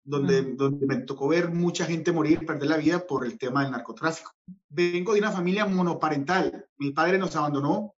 donde, 0.05 0.43
donde 0.43 0.87
me 0.87 0.97
tocó 0.99 1.29
ver 1.29 1.51
mucha 1.51 1.87
gente 1.87 2.13
morir, 2.13 2.45
perder 2.45 2.69
la 2.69 2.77
vida 2.77 3.07
por 3.07 3.25
el 3.25 3.39
tema 3.39 3.63
del 3.63 3.73
narcotráfico. 3.73 4.33
Vengo 4.69 5.13
de 5.13 5.21
una 5.21 5.31
familia 5.31 5.65
monoparental. 5.67 6.67
Mi 6.79 6.91
padre 6.91 7.19
nos 7.19 7.37
abandonó, 7.37 7.95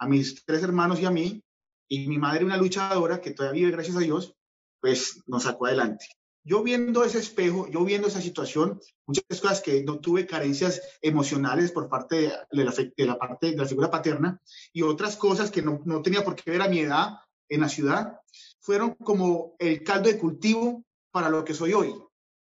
a 0.00 0.06
mis 0.06 0.44
tres 0.44 0.62
hermanos 0.62 1.00
y 1.00 1.06
a 1.06 1.10
mí, 1.10 1.42
y 1.88 2.06
mi 2.06 2.18
madre, 2.18 2.44
una 2.44 2.56
luchadora 2.56 3.20
que 3.20 3.32
todavía 3.32 3.62
vive, 3.62 3.72
gracias 3.72 3.96
a 3.96 4.00
Dios, 4.00 4.34
pues 4.80 5.22
nos 5.26 5.42
sacó 5.42 5.66
adelante. 5.66 6.06
Yo 6.44 6.62
viendo 6.62 7.04
ese 7.04 7.18
espejo, 7.18 7.68
yo 7.68 7.84
viendo 7.84 8.08
esa 8.08 8.22
situación, 8.22 8.80
muchas 9.06 9.40
cosas 9.40 9.60
que 9.60 9.82
no 9.82 9.98
tuve 9.98 10.26
carencias 10.26 10.80
emocionales 11.02 11.72
por 11.72 11.88
parte 11.88 12.32
de 12.52 12.64
la, 12.64 12.72
de 12.72 13.06
la 13.06 13.18
parte 13.18 13.50
de 13.50 13.56
la 13.56 13.66
figura 13.66 13.90
paterna 13.90 14.40
y 14.72 14.82
otras 14.82 15.16
cosas 15.16 15.50
que 15.50 15.62
no, 15.62 15.80
no 15.84 16.00
tenía 16.00 16.24
por 16.24 16.36
qué 16.36 16.50
ver 16.50 16.62
a 16.62 16.68
mi 16.68 16.80
edad 16.80 17.18
en 17.50 17.60
la 17.60 17.68
ciudad, 17.68 18.20
fueron 18.60 18.94
como 18.94 19.54
el 19.58 19.82
caldo 19.82 20.08
de 20.08 20.18
cultivo 20.18 20.84
para 21.10 21.30
lo 21.30 21.44
que 21.44 21.54
soy 21.54 21.72
hoy. 21.72 21.94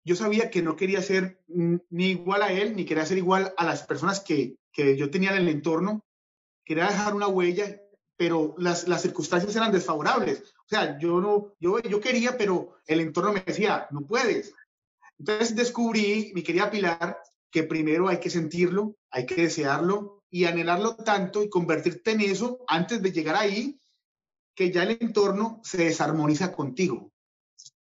Yo 0.05 0.17
sabía 0.17 0.51
que 0.51 0.63
no 0.63 0.77
quería 0.77 1.01
ser 1.01 1.43
ni 1.47 2.11
igual 2.11 2.43
a 2.43 2.53
él, 2.53 2.77
ni 2.77 2.85
quería 2.85 3.07
ser 3.07 3.19
igual 3.19 3.55
a 3.57 3.65
las 3.65 3.83
personas 3.85 4.21
que, 4.21 4.57
que 4.73 4.97
yo 4.97 5.11
tenía 5.11 5.31
en 5.31 5.39
el 5.39 5.49
entorno. 5.49 6.05
Quería 6.65 6.87
dejar 6.87 7.15
una 7.15 7.29
huella, 7.29 7.81
pero 8.17 8.55
las, 8.59 8.87
las 8.87 9.03
circunstancias 9.03 9.57
eran 9.57 9.73
desfavorables. 9.73 10.55
O 10.65 10.69
sea, 10.69 10.99
yo 10.99 11.21
no, 11.21 11.55
yo, 11.59 11.81
yo 11.81 12.01
quería, 12.01 12.37
pero 12.37 12.77
el 12.87 13.01
entorno 13.01 13.33
me 13.33 13.41
decía, 13.41 13.87
no 13.91 14.03
puedes. 14.03 14.55
Entonces 15.19 15.57
descubrí, 15.57 16.33
mi 16.35 16.43
querida 16.43 16.71
Pilar, 16.71 17.19
que 17.51 17.63
primero 17.63 18.09
hay 18.09 18.19
que 18.19 18.31
sentirlo, 18.31 18.97
hay 19.11 19.27
que 19.27 19.37
desearlo 19.37 20.23
y 20.29 20.45
anhelarlo 20.45 20.97
tanto 20.97 21.43
y 21.43 21.49
convertirte 21.49 22.11
en 22.11 22.21
eso 22.23 22.65
antes 22.67 23.01
de 23.01 23.13
llegar 23.13 23.37
ahí 23.37 23.81
que 24.55 24.71
ya 24.71 24.85
el 24.85 24.99
entorno 25.01 25.61
se 25.65 25.85
desarmoniza 25.85 26.53
contigo. 26.53 27.13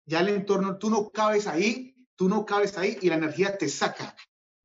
Ya 0.05 0.21
el 0.21 0.29
entorno, 0.29 0.77
tú 0.77 0.89
no 0.89 1.09
cabes 1.09 1.47
ahí, 1.47 1.95
tú 2.15 2.29
no 2.29 2.45
cabes 2.45 2.77
ahí 2.77 2.97
y 3.01 3.09
la 3.09 3.15
energía 3.15 3.57
te 3.57 3.69
saca 3.69 4.15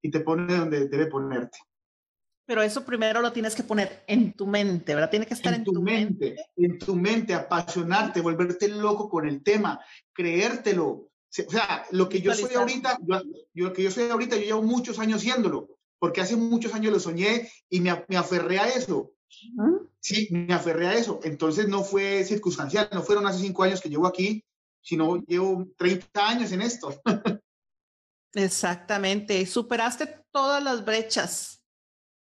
y 0.03 0.11
te 0.11 0.21
pone 0.21 0.55
donde 0.55 0.89
debe 0.89 1.07
ponerte. 1.07 1.59
Pero 2.47 2.63
eso 2.63 2.85
primero 2.85 3.23
lo 3.23 3.33
tienes 3.33 3.55
que 3.55 3.63
poner 3.63 4.05
en 4.07 4.35
tu 4.35 4.47
mente, 4.47 4.95
¿verdad? 4.95 5.11
Tiene 5.11 5.27
que 5.27 5.33
estar 5.33 5.55
en, 5.55 5.65
tu, 5.65 5.81
mente, 5.81 6.37
En 6.57 6.79
tu 6.79 6.95
mente, 6.95 7.33
apasionarte, 7.33 8.21
volverte 8.21 8.69
loco 8.69 9.09
con 9.09 9.27
el 9.27 9.43
tema, 9.43 9.81
creértelo. 10.13 10.89
O 10.91 11.11
sea, 11.51 11.87
lo 11.91 12.09
que 12.09 12.21
yo 12.21 12.35
soy 12.35 12.55
ahorita, 12.55 12.99
yo, 13.01 13.23
lo 13.55 13.73
que 13.73 13.83
yo 13.83 13.91
soy 13.91 14.11
ahorita, 14.11 14.37
yo 14.37 14.43
llevo 14.43 14.63
muchos 14.63 14.99
años 14.99 15.21
haciéndolo, 15.21 15.79
porque 15.99 16.21
hace 16.21 16.37
muchos 16.37 16.75
años 16.75 16.93
lo 16.93 17.01
soñé 17.01 17.51
y 17.71 17.81
me, 17.81 18.05
me 18.09 18.17
aferré 18.19 18.59
a 18.59 18.69
eso. 18.69 19.13
Sí, 20.01 20.29
me 20.31 20.53
aferré 20.55 20.89
a 20.89 20.95
eso. 20.95 21.21
Entonces 21.23 21.69
no 21.69 21.83
fue 21.83 22.25
circunstancial, 22.25 22.89
no 22.93 23.03
fueron 23.03 23.27
hace 23.27 23.41
cinco 23.41 23.63
años 23.63 23.81
que 23.81 23.89
llevo 23.89 24.07
aquí, 24.07 24.45
sino 24.81 25.17
llevo 25.25 25.67
30 25.77 26.29
años 26.29 26.53
en 26.53 26.63
esto. 26.63 27.01
Exactamente. 28.35 29.45
Superaste 29.47 30.25
todas 30.31 30.63
las 30.63 30.85
brechas 30.85 31.63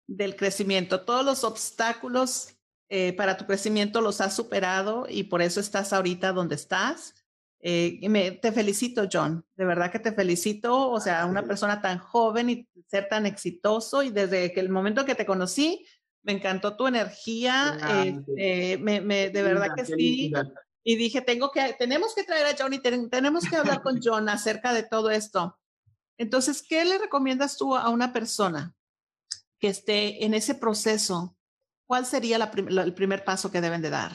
del 0.07 0.35
crecimiento, 0.35 1.01
todos 1.01 1.25
los 1.25 1.43
obstáculos 1.43 2.57
eh, 2.89 3.11
para 3.13 3.35
tu 3.35 3.45
crecimiento 3.45 3.99
los 3.99 4.21
has 4.21 4.33
superado 4.33 5.05
y 5.09 5.23
por 5.23 5.41
eso 5.41 5.59
estás 5.59 5.91
ahorita 5.91 6.31
donde 6.31 6.55
estás. 6.55 7.13
Eh, 7.59 7.99
me, 8.07 8.31
te 8.31 8.51
felicito, 8.51 9.07
John. 9.11 9.45
De 9.55 9.65
verdad 9.65 9.91
que 9.91 9.99
te 9.99 10.13
felicito. 10.13 10.89
O 10.89 10.99
sea, 11.01 11.25
una 11.25 11.43
persona 11.43 11.81
tan 11.81 11.99
joven 11.99 12.49
y 12.49 12.67
ser 12.87 13.09
tan 13.09 13.25
exitoso. 13.25 14.03
Y 14.03 14.09
desde 14.09 14.53
que 14.53 14.59
el 14.61 14.69
momento 14.69 15.05
que 15.05 15.15
te 15.15 15.25
conocí, 15.25 15.85
me 16.27 16.33
encantó 16.33 16.75
tu 16.75 16.87
energía, 16.87 18.03
este, 18.03 18.77
me, 18.79 18.99
me, 18.99 19.29
de 19.29 19.41
verdad 19.41 19.69
que 19.73 19.85
sí. 19.85 20.33
Y 20.83 20.95
dije, 20.97 21.21
tengo 21.21 21.51
que, 21.51 21.73
tenemos 21.79 22.13
que 22.13 22.25
traer 22.25 22.47
a 22.47 22.55
John 22.59 22.73
y 22.73 22.79
tenemos 22.79 23.45
que 23.49 23.55
hablar 23.55 23.81
con 23.81 23.99
John 24.03 24.27
acerca 24.27 24.73
de 24.73 24.83
todo 24.83 25.09
esto. 25.09 25.57
Entonces, 26.17 26.61
¿qué 26.67 26.83
le 26.83 26.97
recomiendas 26.97 27.55
tú 27.55 27.77
a 27.77 27.87
una 27.89 28.11
persona 28.11 28.75
que 29.57 29.69
esté 29.69 30.25
en 30.25 30.33
ese 30.33 30.53
proceso? 30.53 31.37
¿Cuál 31.85 32.05
sería 32.05 32.37
la 32.37 32.51
el 32.53 32.93
primer 32.93 33.23
paso 33.23 33.49
que 33.49 33.61
deben 33.61 33.81
de 33.81 33.89
dar? 33.89 34.11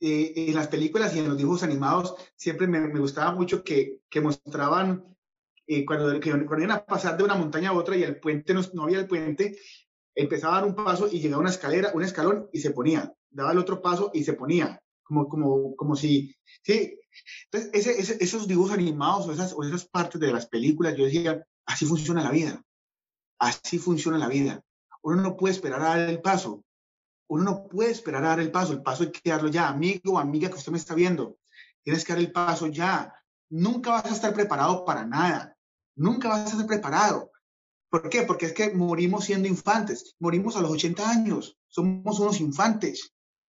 Eh, 0.00 0.32
en 0.36 0.54
las 0.54 0.68
películas 0.68 1.16
y 1.16 1.18
en 1.18 1.28
los 1.28 1.36
dibujos 1.36 1.64
animados 1.64 2.14
siempre 2.36 2.68
me, 2.68 2.78
me 2.78 3.00
gustaba 3.00 3.32
mucho 3.32 3.64
que, 3.64 4.02
que 4.08 4.20
mostraban 4.20 5.04
eh, 5.66 5.84
cuando, 5.84 6.20
que, 6.20 6.30
cuando 6.30 6.62
iban 6.64 6.76
a 6.76 6.84
pasar 6.84 7.16
de 7.16 7.24
una 7.24 7.34
montaña 7.34 7.70
a 7.70 7.72
otra 7.72 7.96
y 7.96 8.04
el 8.04 8.20
puente 8.20 8.54
no, 8.54 8.62
no 8.74 8.84
había 8.84 9.00
el 9.00 9.08
puente, 9.08 9.58
empezaba 10.18 10.54
a 10.56 10.60
dar 10.60 10.68
un 10.68 10.74
paso 10.74 11.08
y 11.10 11.20
llegaba 11.20 11.38
a 11.38 11.40
una 11.42 11.50
escalera, 11.50 11.92
un 11.94 12.02
escalón 12.02 12.48
y 12.52 12.58
se 12.58 12.72
ponía, 12.72 13.14
daba 13.30 13.52
el 13.52 13.58
otro 13.58 13.80
paso 13.80 14.10
y 14.12 14.24
se 14.24 14.32
ponía, 14.32 14.82
como, 15.04 15.28
como, 15.28 15.76
como 15.76 15.94
si, 15.94 16.34
sí. 16.62 16.98
Entonces, 17.50 18.16
esos 18.20 18.48
dibujos 18.48 18.72
animados 18.72 19.28
o 19.28 19.32
esas, 19.32 19.52
o 19.52 19.62
esas 19.62 19.86
partes 19.86 20.20
de 20.20 20.32
las 20.32 20.46
películas, 20.46 20.96
yo 20.96 21.04
decía, 21.04 21.44
así 21.66 21.86
funciona 21.86 22.24
la 22.24 22.32
vida, 22.32 22.60
así 23.38 23.78
funciona 23.78 24.18
la 24.18 24.28
vida. 24.28 24.60
Uno 25.02 25.22
no 25.22 25.36
puede 25.36 25.54
esperar 25.54 25.80
a 25.82 25.96
dar 25.96 26.08
el 26.08 26.20
paso, 26.20 26.64
uno 27.28 27.44
no 27.44 27.68
puede 27.68 27.92
esperar 27.92 28.24
a 28.24 28.28
dar 28.28 28.40
el 28.40 28.50
paso, 28.50 28.72
el 28.72 28.82
paso 28.82 29.04
hay 29.04 29.12
que 29.12 29.30
darlo 29.30 29.48
ya, 29.48 29.68
amigo 29.68 30.14
o 30.14 30.18
amiga 30.18 30.48
que 30.48 30.56
usted 30.56 30.72
me 30.72 30.78
está 30.78 30.94
viendo, 30.94 31.38
tienes 31.84 32.04
que 32.04 32.12
dar 32.12 32.20
el 32.20 32.32
paso 32.32 32.66
ya. 32.66 33.14
Nunca 33.50 33.90
vas 33.92 34.06
a 34.06 34.14
estar 34.14 34.34
preparado 34.34 34.84
para 34.84 35.06
nada, 35.06 35.56
nunca 35.94 36.28
vas 36.28 36.46
a 36.46 36.50
estar 36.50 36.66
preparado. 36.66 37.30
¿Por 37.90 38.08
qué? 38.10 38.22
Porque 38.22 38.46
es 38.46 38.52
que 38.52 38.70
morimos 38.74 39.24
siendo 39.24 39.48
infantes, 39.48 40.14
morimos 40.18 40.56
a 40.56 40.60
los 40.60 40.70
80 40.70 41.08
años, 41.08 41.56
somos 41.68 42.20
unos 42.20 42.40
infantes. 42.40 43.14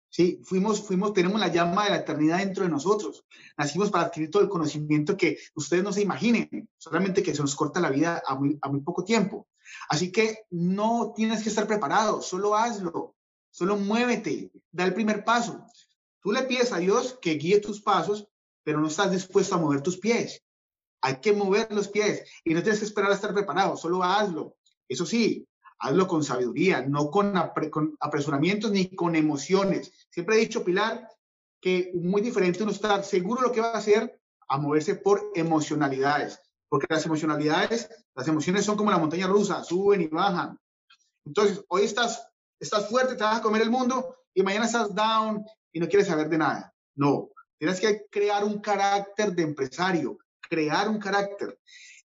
Sí, 0.10 0.42
fuimos, 0.44 0.82
fuimos, 0.82 1.14
tenemos 1.14 1.40
la 1.40 1.48
llama 1.48 1.86
de 1.86 1.90
la 1.92 1.98
eternidad 1.98 2.38
dentro 2.38 2.64
de 2.64 2.70
nosotros. 2.70 3.26
Nacimos 3.58 3.90
para 3.90 4.06
adquirir 4.06 4.30
todo 4.30 4.44
el 4.44 4.50
conocimiento 4.50 5.18
que 5.18 5.38
ustedes 5.56 5.84
no 5.84 5.92
se 5.92 6.02
imaginen, 6.02 6.70
solamente 6.78 7.24
que 7.24 7.34
se 7.34 7.42
nos 7.42 7.56
corta 7.56 7.80
la 7.80 7.90
vida 7.90 8.22
a 8.26 8.36
muy, 8.36 8.58
a 8.62 8.70
muy 8.70 8.82
poco 8.82 9.04
tiempo. 9.04 9.48
Así 9.90 10.12
que 10.12 10.46
no 10.52 11.14
tienes 11.16 11.42
que 11.42 11.50
estar 11.50 11.66
preparado, 11.66 12.22
solo 12.22 12.56
hazlo, 12.56 13.16
solo 13.50 13.76
muévete, 13.78 14.52
da 14.72 14.86
el 14.86 14.94
primer 14.94 15.24
paso. 15.24 15.66
Tú 16.22 16.32
le 16.32 16.44
pides 16.44 16.72
a 16.74 16.78
Dios 16.78 17.18
que 17.22 17.36
guíe 17.36 17.60
tus 17.60 17.82
pasos, 17.82 18.28
pero 18.64 18.80
no 18.80 18.88
estás 18.88 19.12
dispuesto 19.12 19.56
a 19.56 19.60
mover 19.60 19.82
tus 19.82 19.98
pies. 19.98 20.44
Hay 21.04 21.18
que 21.18 21.34
mover 21.34 21.68
los 21.72 21.90
pies 21.90 22.24
y 22.46 22.54
no 22.54 22.64
tienes 22.64 22.80
que 22.80 22.86
esperar 22.86 23.12
a 23.12 23.16
estar 23.16 23.34
preparado, 23.34 23.76
solo 23.76 24.02
hazlo. 24.02 24.56
Eso 24.88 25.06
sí, 25.06 25.46
hazlo 25.80 26.08
con 26.08 26.24
sabiduría, 26.24 26.82
no 26.82 27.12
con, 27.12 27.34
apresuramientos 28.00 28.72
ni 28.72 28.96
con 28.96 29.14
emociones. 29.18 29.92
Siempre 30.10 30.38
he 30.38 30.40
dicho, 30.40 30.64
Pilar, 30.64 31.10
que 31.60 31.92
muy 31.94 32.22
diferente 32.22 32.64
uno 32.64 32.72
estar 32.72 33.04
seguro 33.04 33.42
lo 33.42 33.52
que 33.52 33.60
va 33.60 33.72
a 33.72 33.78
hacer 33.80 34.18
a 34.48 34.58
moverse 34.58 34.96
por 34.96 35.30
emocionalidades, 35.36 36.40
porque 36.70 36.88
las 36.90 37.06
emocionalidades, 37.06 37.90
las 38.16 38.30
emociones 38.30 38.64
son 38.64 38.78
como 38.78 38.90
la 38.90 38.98
montaña 38.98 39.28
rusa, 39.28 39.62
suben 39.62 40.02
y 40.02 40.08
bajan. 40.08 40.58
Entonces, 41.26 41.66
hoy 41.68 41.84
estás, 41.84 42.26
estás 42.62 42.90
fuerte, 42.90 43.16
te 43.16 43.24
vas 43.24 43.40
a 43.40 43.42
comer 43.42 43.62
el 43.62 43.72
mundo 43.72 44.16
y 44.34 44.42
mañana 44.42 44.68
estás 44.68 44.96
down 44.96 45.46
y 45.74 45.82
no 45.82 45.88
quieres 45.90 46.08
saber 46.08 46.30
de 46.30 46.38
nada. 46.38 46.74
No, 46.96 47.30
tienes 47.58 47.82
que 47.82 48.06
crear 48.10 48.46
un 48.46 48.62
carácter 48.62 49.34
de 49.34 49.44
empresario, 49.44 50.18
crear 50.50 50.90
un 50.90 51.00
carácter. 51.00 51.60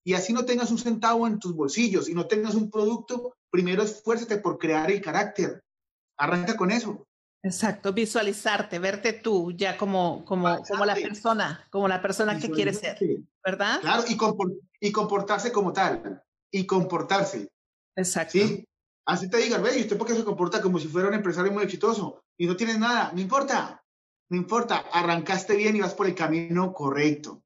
Y 0.03 0.13
así 0.13 0.31
no 0.33 0.45
tengas 0.45 0.71
un 0.71 0.77
centavo 0.77 1.27
en 1.27 1.39
tus 1.39 1.53
bolsillos 1.53 2.07
y 2.07 2.13
no 2.13 2.27
tengas 2.27 2.55
un 2.55 2.71
producto, 2.71 3.35
primero 3.49 3.83
esfuérzate 3.83 4.37
por 4.37 4.57
crear 4.57 4.89
el 4.89 5.01
carácter. 5.01 5.63
Arranca 6.17 6.55
con 6.55 6.71
eso. 6.71 7.05
Exacto, 7.43 7.93
visualizarte, 7.93 8.79
verte 8.79 9.13
tú 9.13 9.51
ya 9.51 9.77
como, 9.77 10.25
como, 10.25 10.57
como 10.63 10.85
la 10.85 10.95
persona, 10.95 11.67
como 11.69 11.87
la 11.87 12.01
persona 12.01 12.39
que 12.39 12.49
quieres 12.49 12.79
ser, 12.79 12.97
¿verdad? 13.45 13.79
Claro, 13.81 14.03
y, 14.07 14.17
y 14.87 14.91
comportarse 14.91 15.51
como 15.51 15.71
tal, 15.71 16.21
y 16.51 16.65
comportarse. 16.65 17.49
Exacto. 17.95 18.31
¿Sí? 18.33 18.67
Así 19.05 19.29
te 19.29 19.37
digan, 19.37 19.63
ve, 19.63 19.77
¿y 19.77 19.81
usted 19.81 19.97
por 19.97 20.07
qué 20.07 20.15
se 20.15 20.25
comporta 20.25 20.61
como 20.61 20.79
si 20.79 20.87
fuera 20.87 21.07
un 21.07 21.13
empresario 21.13 21.51
muy 21.51 21.63
exitoso? 21.63 22.23
Y 22.37 22.45
no 22.45 22.57
tienes 22.57 22.77
nada, 22.77 23.11
no 23.13 23.21
importa, 23.21 23.81
no 24.29 24.37
importa, 24.37 24.83
arrancaste 24.91 25.55
bien 25.55 25.75
y 25.75 25.81
vas 25.81 25.93
por 25.93 26.07
el 26.07 26.15
camino 26.15 26.73
correcto. 26.73 27.43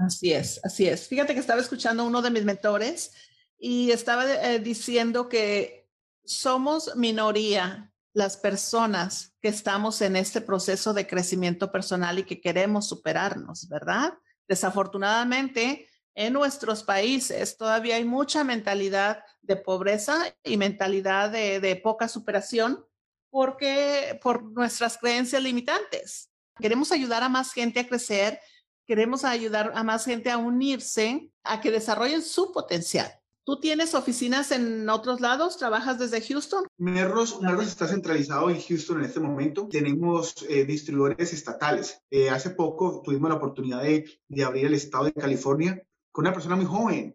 Así 0.00 0.32
es, 0.32 0.60
así 0.64 0.88
es. 0.88 1.06
Fíjate 1.08 1.34
que 1.34 1.40
estaba 1.40 1.60
escuchando 1.60 2.02
a 2.02 2.06
uno 2.06 2.22
de 2.22 2.30
mis 2.30 2.44
mentores 2.44 3.12
y 3.58 3.90
estaba 3.90 4.24
eh, 4.24 4.58
diciendo 4.58 5.28
que 5.28 5.90
somos 6.24 6.96
minoría 6.96 7.92
las 8.14 8.38
personas 8.38 9.36
que 9.42 9.48
estamos 9.48 10.00
en 10.00 10.16
este 10.16 10.40
proceso 10.40 10.94
de 10.94 11.06
crecimiento 11.06 11.70
personal 11.70 12.18
y 12.18 12.24
que 12.24 12.40
queremos 12.40 12.88
superarnos, 12.88 13.68
¿verdad? 13.68 14.14
Desafortunadamente, 14.48 15.86
en 16.14 16.32
nuestros 16.32 16.82
países 16.82 17.58
todavía 17.58 17.96
hay 17.96 18.04
mucha 18.04 18.42
mentalidad 18.42 19.22
de 19.42 19.56
pobreza 19.56 20.34
y 20.42 20.56
mentalidad 20.56 21.30
de, 21.30 21.60
de 21.60 21.76
poca 21.76 22.08
superación 22.08 22.82
porque 23.28 24.18
por 24.22 24.42
nuestras 24.42 24.96
creencias 24.96 25.42
limitantes. 25.42 26.30
Queremos 26.58 26.90
ayudar 26.90 27.22
a 27.22 27.28
más 27.28 27.52
gente 27.52 27.80
a 27.80 27.86
crecer 27.86 28.40
queremos 28.90 29.22
ayudar 29.22 29.70
a 29.76 29.84
más 29.84 30.04
gente 30.04 30.32
a 30.32 30.36
unirse, 30.36 31.30
a 31.44 31.60
que 31.60 31.70
desarrollen 31.70 32.22
su 32.22 32.50
potencial. 32.50 33.08
¿Tú 33.44 33.60
tienes 33.60 33.94
oficinas 33.94 34.50
en 34.50 34.88
otros 34.88 35.20
lados? 35.20 35.56
¿Trabajas 35.58 36.00
desde 36.00 36.20
Houston? 36.20 36.64
Merros, 36.76 37.40
Merros 37.40 37.68
está 37.68 37.86
centralizado 37.86 38.50
en 38.50 38.60
Houston 38.60 38.98
en 38.98 39.04
este 39.04 39.20
momento. 39.20 39.68
Tenemos 39.70 40.44
eh, 40.48 40.64
distribuidores 40.64 41.32
estatales. 41.32 42.00
Eh, 42.10 42.30
hace 42.30 42.50
poco 42.50 43.00
tuvimos 43.04 43.30
la 43.30 43.36
oportunidad 43.36 43.80
de, 43.80 44.10
de 44.26 44.42
abrir 44.42 44.66
el 44.66 44.74
estado 44.74 45.04
de 45.04 45.12
California 45.12 45.80
con 46.10 46.24
una 46.24 46.34
persona 46.34 46.56
muy 46.56 46.66
joven, 46.66 47.14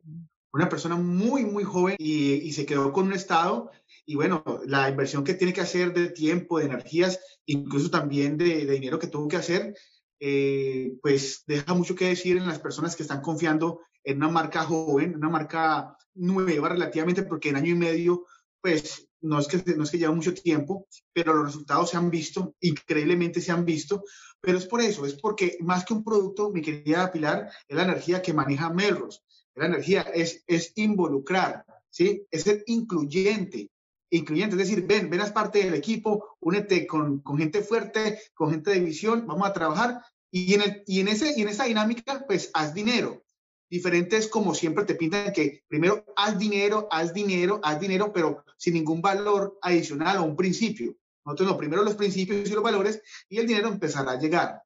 una 0.53 0.69
persona 0.69 0.95
muy, 0.95 1.43
muy 1.43 1.65
joven 1.65 1.97
y, 1.99 2.35
y, 2.35 2.53
se 2.53 2.65
quedó 2.65 2.93
con 2.93 3.07
un 3.07 3.13
estado. 3.13 3.69
Y 4.05 4.15
bueno, 4.15 4.45
la 4.65 4.87
inversión 4.87 5.25
que 5.25 5.33
tiene 5.33 5.51
que 5.51 5.59
hacer 5.59 5.93
de 5.93 6.09
tiempo, 6.09 6.57
de 6.57 6.67
energías, 6.67 7.19
incluso 7.45 7.89
también 7.89 8.37
de, 8.37 8.65
de 8.65 8.73
dinero 8.73 8.97
que 8.97 9.07
tuvo 9.07 9.27
que 9.27 9.35
hacer, 9.35 9.75
eh, 10.19 10.97
pues 11.01 11.43
deja 11.45 11.73
mucho 11.73 11.95
que 11.95 12.09
decir 12.09 12.37
en 12.37 12.47
las 12.47 12.59
personas 12.59 12.95
que 12.95 13.03
están 13.03 13.21
confiando 13.21 13.81
en 14.03 14.17
una 14.17 14.29
marca 14.29 14.63
joven, 14.63 15.15
una 15.15 15.29
marca 15.29 15.97
nueva 16.13 16.69
relativamente, 16.69 17.23
porque 17.23 17.49
en 17.49 17.57
año 17.57 17.71
y 17.71 17.77
medio, 17.77 18.25
pues 18.61 19.07
no 19.21 19.39
es, 19.39 19.47
que, 19.47 19.75
no 19.75 19.83
es 19.83 19.91
que 19.91 19.97
lleva 19.97 20.13
mucho 20.13 20.33
tiempo, 20.33 20.87
pero 21.11 21.33
los 21.33 21.47
resultados 21.47 21.89
se 21.89 21.97
han 21.97 22.09
visto, 22.09 22.55
increíblemente 22.59 23.41
se 23.41 23.51
han 23.51 23.65
visto, 23.65 24.03
pero 24.39 24.57
es 24.57 24.67
por 24.67 24.81
eso, 24.81 25.05
es 25.05 25.15
porque 25.15 25.57
más 25.61 25.83
que 25.83 25.93
un 25.93 26.03
producto, 26.03 26.51
mi 26.51 26.61
querida 26.61 27.11
Pilar, 27.11 27.49
es 27.67 27.75
la 27.75 27.83
energía 27.83 28.21
que 28.21 28.33
maneja 28.33 28.69
Melrose. 28.69 29.21
La 29.55 29.65
energía 29.65 30.01
es, 30.01 30.43
es 30.47 30.73
involucrar, 30.75 31.65
¿sí? 31.89 32.25
Es 32.29 32.43
ser 32.43 32.63
incluyente, 32.67 33.71
incluyente, 34.09 34.55
es 34.55 34.67
decir, 34.67 34.85
ven, 34.85 35.09
ven 35.09 35.21
as 35.21 35.31
parte 35.31 35.63
del 35.63 35.73
equipo, 35.73 36.37
únete 36.39 36.85
con, 36.87 37.19
con, 37.19 37.37
gente 37.37 37.61
fuerte, 37.61 38.19
con 38.33 38.51
gente 38.51 38.71
de 38.71 38.79
visión, 38.79 39.25
vamos 39.25 39.47
a 39.47 39.53
trabajar 39.53 40.01
y 40.31 40.53
en, 40.53 40.61
el, 40.61 40.83
y 40.85 40.99
en, 40.99 41.07
ese, 41.07 41.33
y 41.37 41.41
en 41.41 41.49
esa 41.49 41.65
dinámica, 41.65 42.25
pues 42.27 42.51
haz 42.53 42.73
dinero. 42.73 43.23
Diferentes 43.69 44.27
como 44.27 44.53
siempre 44.53 44.83
te 44.83 44.95
pintan 44.95 45.33
que 45.33 45.63
primero 45.67 46.05
haz 46.15 46.37
dinero, 46.37 46.87
haz 46.91 47.13
dinero, 47.13 47.59
haz 47.63 47.79
dinero, 47.79 48.11
pero 48.13 48.43
sin 48.57 48.73
ningún 48.73 49.01
valor 49.01 49.57
adicional 49.61 50.17
o 50.17 50.23
un 50.23 50.35
principio. 50.35 50.95
Nosotros 51.25 51.49
no, 51.49 51.57
primero 51.57 51.83
los 51.83 51.95
principios 51.95 52.49
y 52.49 52.53
los 52.53 52.63
valores 52.63 53.01
y 53.27 53.39
el 53.39 53.47
dinero 53.47 53.69
empezará 53.69 54.11
a 54.11 54.19
llegar. 54.19 54.61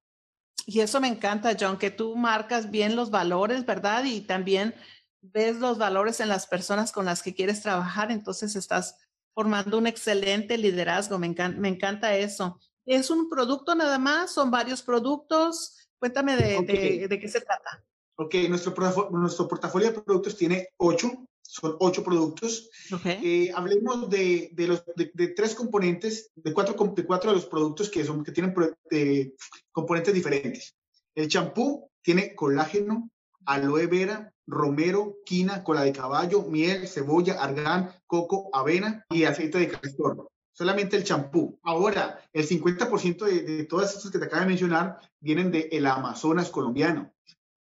Y 0.66 0.82
eso 0.82 1.00
me 1.00 1.08
encanta, 1.08 1.56
John, 1.60 1.78
que 1.78 1.90
tú 1.90 2.16
marcas 2.16 2.70
bien 2.70 2.96
los 2.96 3.10
valores, 3.12 3.66
¿verdad? 3.66 4.04
Y 4.04 4.22
también 4.22 4.76
ves 5.22 5.58
los 5.58 5.78
valores 5.78 6.20
en 6.20 6.30
las 6.30 6.48
personas 6.48 6.92
con 6.92 7.06
las 7.06 7.24
que 7.24 7.34
quieres 7.34 7.62
trabajar, 7.62 8.12
entonces 8.12 8.56
estás 8.56 8.96
formando 9.40 9.78
un 9.78 9.88
excelente 9.88 10.58
liderazgo. 10.58 11.18
Me 11.18 11.28
encanta, 11.28 11.58
me 11.58 11.70
encanta 11.70 12.14
eso. 12.14 12.60
¿Es 12.86 13.10
un 13.10 13.30
producto 13.30 13.74
nada 13.74 13.98
más? 13.98 14.34
¿Son 14.34 14.52
varios 14.52 14.82
productos? 14.82 15.78
Cuéntame 15.98 16.36
de, 16.36 16.58
okay. 16.58 17.00
de, 17.00 17.08
de 17.08 17.20
qué 17.20 17.30
se 17.30 17.40
trata. 17.40 17.82
Ok, 18.18 18.36
nuestro, 18.50 18.74
nuestro 19.12 19.48
portafolio 19.48 19.94
de 19.94 20.02
productos 20.02 20.36
tiene 20.36 20.68
ocho, 20.76 21.26
son 21.42 21.78
ocho 21.80 22.04
productos. 22.04 22.70
Okay. 22.94 23.20
Eh, 23.24 23.52
hablemos 23.56 24.10
de, 24.10 24.50
de 24.52 24.68
los, 24.68 24.84
de, 24.98 25.10
de, 25.14 25.30
tres 25.30 25.56
componentes, 25.56 26.32
de 26.36 26.52
cuatro, 26.52 26.76
de 26.94 27.06
cuatro 27.06 27.30
de 27.30 27.38
los 27.38 27.46
productos 27.46 27.90
que, 27.90 28.04
son, 28.04 28.26
que 28.26 28.34
tienen 28.34 28.54
de, 28.92 29.36
componentes 29.72 30.14
diferentes. 30.14 30.76
El 31.16 31.30
champú 31.30 31.90
tiene 32.02 32.36
colágeno, 32.36 33.10
aloe 33.46 33.88
vera, 33.88 34.34
romero, 34.50 35.18
quina, 35.26 35.64
cola 35.64 35.84
de 35.84 35.94
caballo, 35.94 36.44
miel, 36.44 36.88
cebolla, 36.88 37.42
argán, 37.42 37.92
coco, 38.08 38.50
avena 38.54 39.06
y 39.10 39.24
aceite 39.24 39.60
de 39.60 39.70
castor. 39.70 40.30
Solamente 40.52 40.98
el 40.98 41.04
champú. 41.06 41.60
Ahora, 41.64 42.20
el 42.34 42.48
50% 42.48 43.26
de, 43.26 43.42
de 43.44 43.64
todas 43.66 43.96
estas 43.96 44.12
que 44.12 44.20
te 44.20 44.26
acabo 44.26 44.42
de 44.42 44.48
mencionar 44.48 44.98
vienen 45.20 45.52
del 45.52 45.70
el 45.72 45.86
Amazonas 45.86 46.50
colombiano 46.50 47.14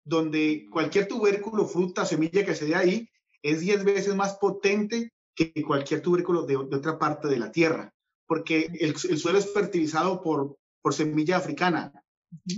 donde 0.06 0.68
cualquier 0.70 1.08
tubérculo, 1.08 1.66
fruta, 1.66 2.06
semilla 2.06 2.44
que 2.44 2.54
se 2.54 2.64
dé 2.64 2.76
ahí 2.76 3.10
es 3.42 3.60
10 3.60 3.84
veces 3.84 4.14
más 4.14 4.34
potente 4.34 5.12
que 5.34 5.52
cualquier 5.64 6.00
tubérculo 6.00 6.44
de, 6.44 6.56
otra 6.56 6.98
parte 6.98 7.28
de 7.28 7.38
la 7.38 7.50
tierra, 7.50 7.92
porque 8.26 8.66
el, 8.80 8.94
el, 9.10 9.18
suelo 9.18 9.38
es 9.38 9.52
fertilizado 9.52 10.22
por 10.22 10.56
semilla 10.94 11.36
africana. 11.36 11.92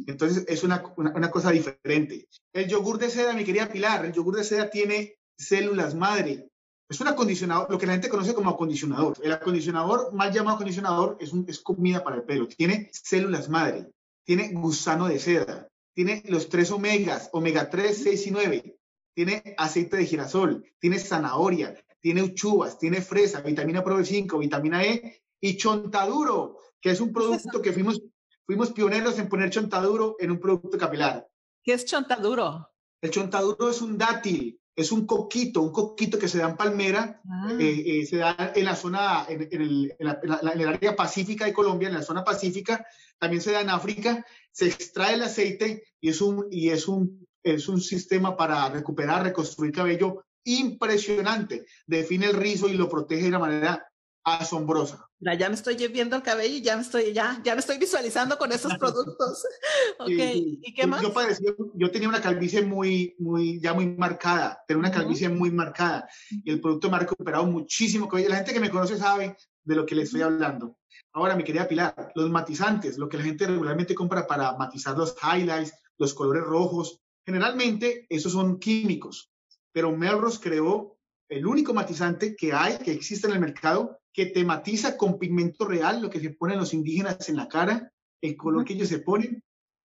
Entonces 0.06 0.44
es 0.48 0.64
una, 0.64 0.82
una, 0.96 1.12
una, 1.14 1.30
cosa 1.30 1.50
diferente. 1.50 2.28
El 2.52 2.68
yogur 2.68 2.98
de 2.98 3.10
seda, 3.10 3.32
mi 3.32 3.44
querida 3.44 3.68
Pilar, 3.68 4.04
el 4.04 4.12
yogur 4.12 4.36
de 4.36 4.44
seda 4.44 4.70
tiene 4.70 5.18
células 5.36 5.94
madre. 5.94 6.48
Es 6.88 7.00
un 7.00 7.08
acondicionador, 7.08 7.70
lo 7.70 7.78
que 7.78 7.86
la 7.86 7.92
gente 7.92 8.08
conoce 8.08 8.34
como 8.34 8.50
acondicionador. 8.50 9.18
El 9.22 9.32
acondicionador, 9.32 10.12
mal 10.14 10.32
llamado 10.32 10.56
acondicionador, 10.56 11.18
es, 11.20 11.32
un, 11.32 11.44
es 11.48 11.60
comida 11.60 12.02
para 12.02 12.16
el 12.16 12.22
pelo. 12.22 12.48
Tiene 12.48 12.90
células 12.92 13.48
madre, 13.48 13.90
tiene 14.24 14.52
gusano 14.52 15.06
de 15.06 15.18
seda, 15.18 15.68
tiene 15.94 16.22
los 16.26 16.48
tres 16.48 16.70
omegas, 16.70 17.28
omega 17.32 17.68
3, 17.68 18.02
6 18.04 18.26
y 18.28 18.30
9, 18.30 18.78
tiene 19.14 19.54
aceite 19.58 19.96
de 19.96 20.06
girasol, 20.06 20.64
tiene 20.78 20.98
zanahoria, 20.98 21.74
tiene 22.00 22.22
uchuvas, 22.22 22.78
tiene 22.78 23.02
fresa, 23.02 23.40
vitamina 23.40 23.84
ProB5, 23.84 24.38
vitamina 24.38 24.84
E 24.84 25.22
y 25.40 25.56
chontaduro, 25.56 26.58
que 26.80 26.90
es 26.90 27.00
un 27.00 27.12
producto 27.12 27.60
que 27.60 27.72
fuimos, 27.72 28.00
fuimos 28.48 28.72
pioneros 28.72 29.18
en 29.18 29.28
poner 29.28 29.50
chontaduro 29.50 30.16
en 30.18 30.30
un 30.30 30.40
producto 30.40 30.78
capilar. 30.78 31.28
¿Qué 31.62 31.74
es 31.74 31.84
chontaduro? 31.84 32.70
El 33.02 33.10
chontaduro 33.10 33.68
es 33.68 33.82
un 33.82 33.98
dátil, 33.98 34.58
es 34.74 34.90
un 34.90 35.04
coquito, 35.06 35.60
un 35.60 35.70
coquito 35.70 36.18
que 36.18 36.28
se 36.28 36.38
da 36.38 36.48
en 36.48 36.56
palmera, 36.56 37.20
ah. 37.30 37.52
eh, 37.60 37.82
eh, 37.84 38.06
se 38.06 38.16
da 38.16 38.54
en 38.56 38.64
la 38.64 38.74
zona, 38.74 39.26
en, 39.28 39.46
en, 39.52 39.60
el, 39.60 39.94
en, 39.98 40.06
la, 40.06 40.18
en, 40.22 40.60
el, 40.62 40.66
área 40.68 40.96
pacífica 40.96 41.44
de 41.44 41.52
Colombia, 41.52 41.88
en 41.88 41.94
la 41.94 42.02
zona 42.02 42.24
pacífica, 42.24 42.86
también 43.18 43.42
se 43.42 43.52
da 43.52 43.60
en 43.60 43.68
África, 43.68 44.24
se 44.50 44.68
extrae 44.68 45.16
el 45.16 45.22
aceite 45.22 45.82
y 46.00 46.08
es 46.08 46.22
un, 46.22 46.46
y 46.50 46.70
es 46.70 46.88
un, 46.88 47.28
es 47.42 47.68
un 47.68 47.82
sistema 47.82 48.34
para 48.34 48.70
recuperar, 48.70 49.24
reconstruir 49.24 49.72
cabello 49.72 50.24
impresionante. 50.44 51.66
Define 51.86 52.28
el 52.28 52.36
rizo 52.36 52.66
y 52.66 52.78
lo 52.78 52.88
protege 52.88 53.24
de 53.24 53.28
una 53.28 53.40
manera 53.40 53.86
asombrosa. 54.36 55.08
Ya 55.20 55.48
me 55.48 55.54
estoy 55.54 55.74
viendo 55.88 56.16
el 56.16 56.22
cabello 56.22 56.56
y 56.56 56.62
ya 56.62 56.76
me 56.76 56.82
estoy, 56.82 57.12
ya, 57.12 57.40
ya 57.44 57.54
me 57.54 57.60
estoy 57.60 57.78
visualizando 57.78 58.38
con 58.38 58.52
esos 58.52 58.76
productos. 58.76 59.44
ok, 59.98 60.06
sí, 60.08 60.60
¿y 60.62 60.74
qué 60.74 60.86
más? 60.86 61.02
Yo, 61.02 61.54
yo 61.74 61.90
tenía 61.90 62.08
una 62.08 62.20
calvicie 62.20 62.62
muy, 62.62 63.16
muy, 63.18 63.60
ya 63.60 63.74
muy 63.74 63.86
marcada, 63.86 64.62
tenía 64.66 64.80
una 64.80 64.90
calvicie 64.90 65.28
uh 65.28 65.32
-huh. 65.32 65.38
muy 65.38 65.50
marcada 65.50 66.08
y 66.30 66.50
el 66.50 66.60
producto 66.60 66.90
me 66.90 66.96
ha 66.96 67.00
recuperado 67.00 67.46
muchísimo. 67.46 68.08
La 68.12 68.36
gente 68.36 68.52
que 68.52 68.60
me 68.60 68.70
conoce 68.70 68.96
sabe 68.96 69.36
de 69.64 69.74
lo 69.74 69.84
que 69.84 69.94
le 69.94 70.02
estoy 70.02 70.22
hablando. 70.22 70.78
Ahora, 71.12 71.34
mi 71.34 71.44
querida 71.44 71.66
Pilar, 71.66 72.12
los 72.14 72.30
matizantes, 72.30 72.98
lo 72.98 73.08
que 73.08 73.16
la 73.16 73.24
gente 73.24 73.46
regularmente 73.46 73.94
compra 73.94 74.26
para 74.26 74.56
matizar 74.56 74.96
los 74.96 75.16
highlights, 75.22 75.72
los 75.98 76.14
colores 76.14 76.44
rojos, 76.44 77.00
generalmente 77.26 78.06
esos 78.08 78.32
son 78.32 78.58
químicos, 78.58 79.30
pero 79.72 79.90
Melrose 79.90 80.38
creó 80.40 80.98
el 81.28 81.46
único 81.46 81.74
matizante 81.74 82.34
que 82.34 82.52
hay, 82.52 82.78
que 82.78 82.92
existe 82.92 83.26
en 83.26 83.34
el 83.34 83.40
mercado, 83.40 83.98
que 84.18 84.26
te 84.26 84.44
matiza 84.44 84.96
con 84.96 85.16
pigmento 85.16 85.64
real, 85.64 86.02
lo 86.02 86.10
que 86.10 86.18
se 86.18 86.30
ponen 86.30 86.58
los 86.58 86.74
indígenas 86.74 87.28
en 87.28 87.36
la 87.36 87.46
cara, 87.46 87.92
el 88.20 88.36
color 88.36 88.64
que 88.64 88.72
ellos 88.72 88.88
se 88.88 88.98
ponen, 88.98 89.44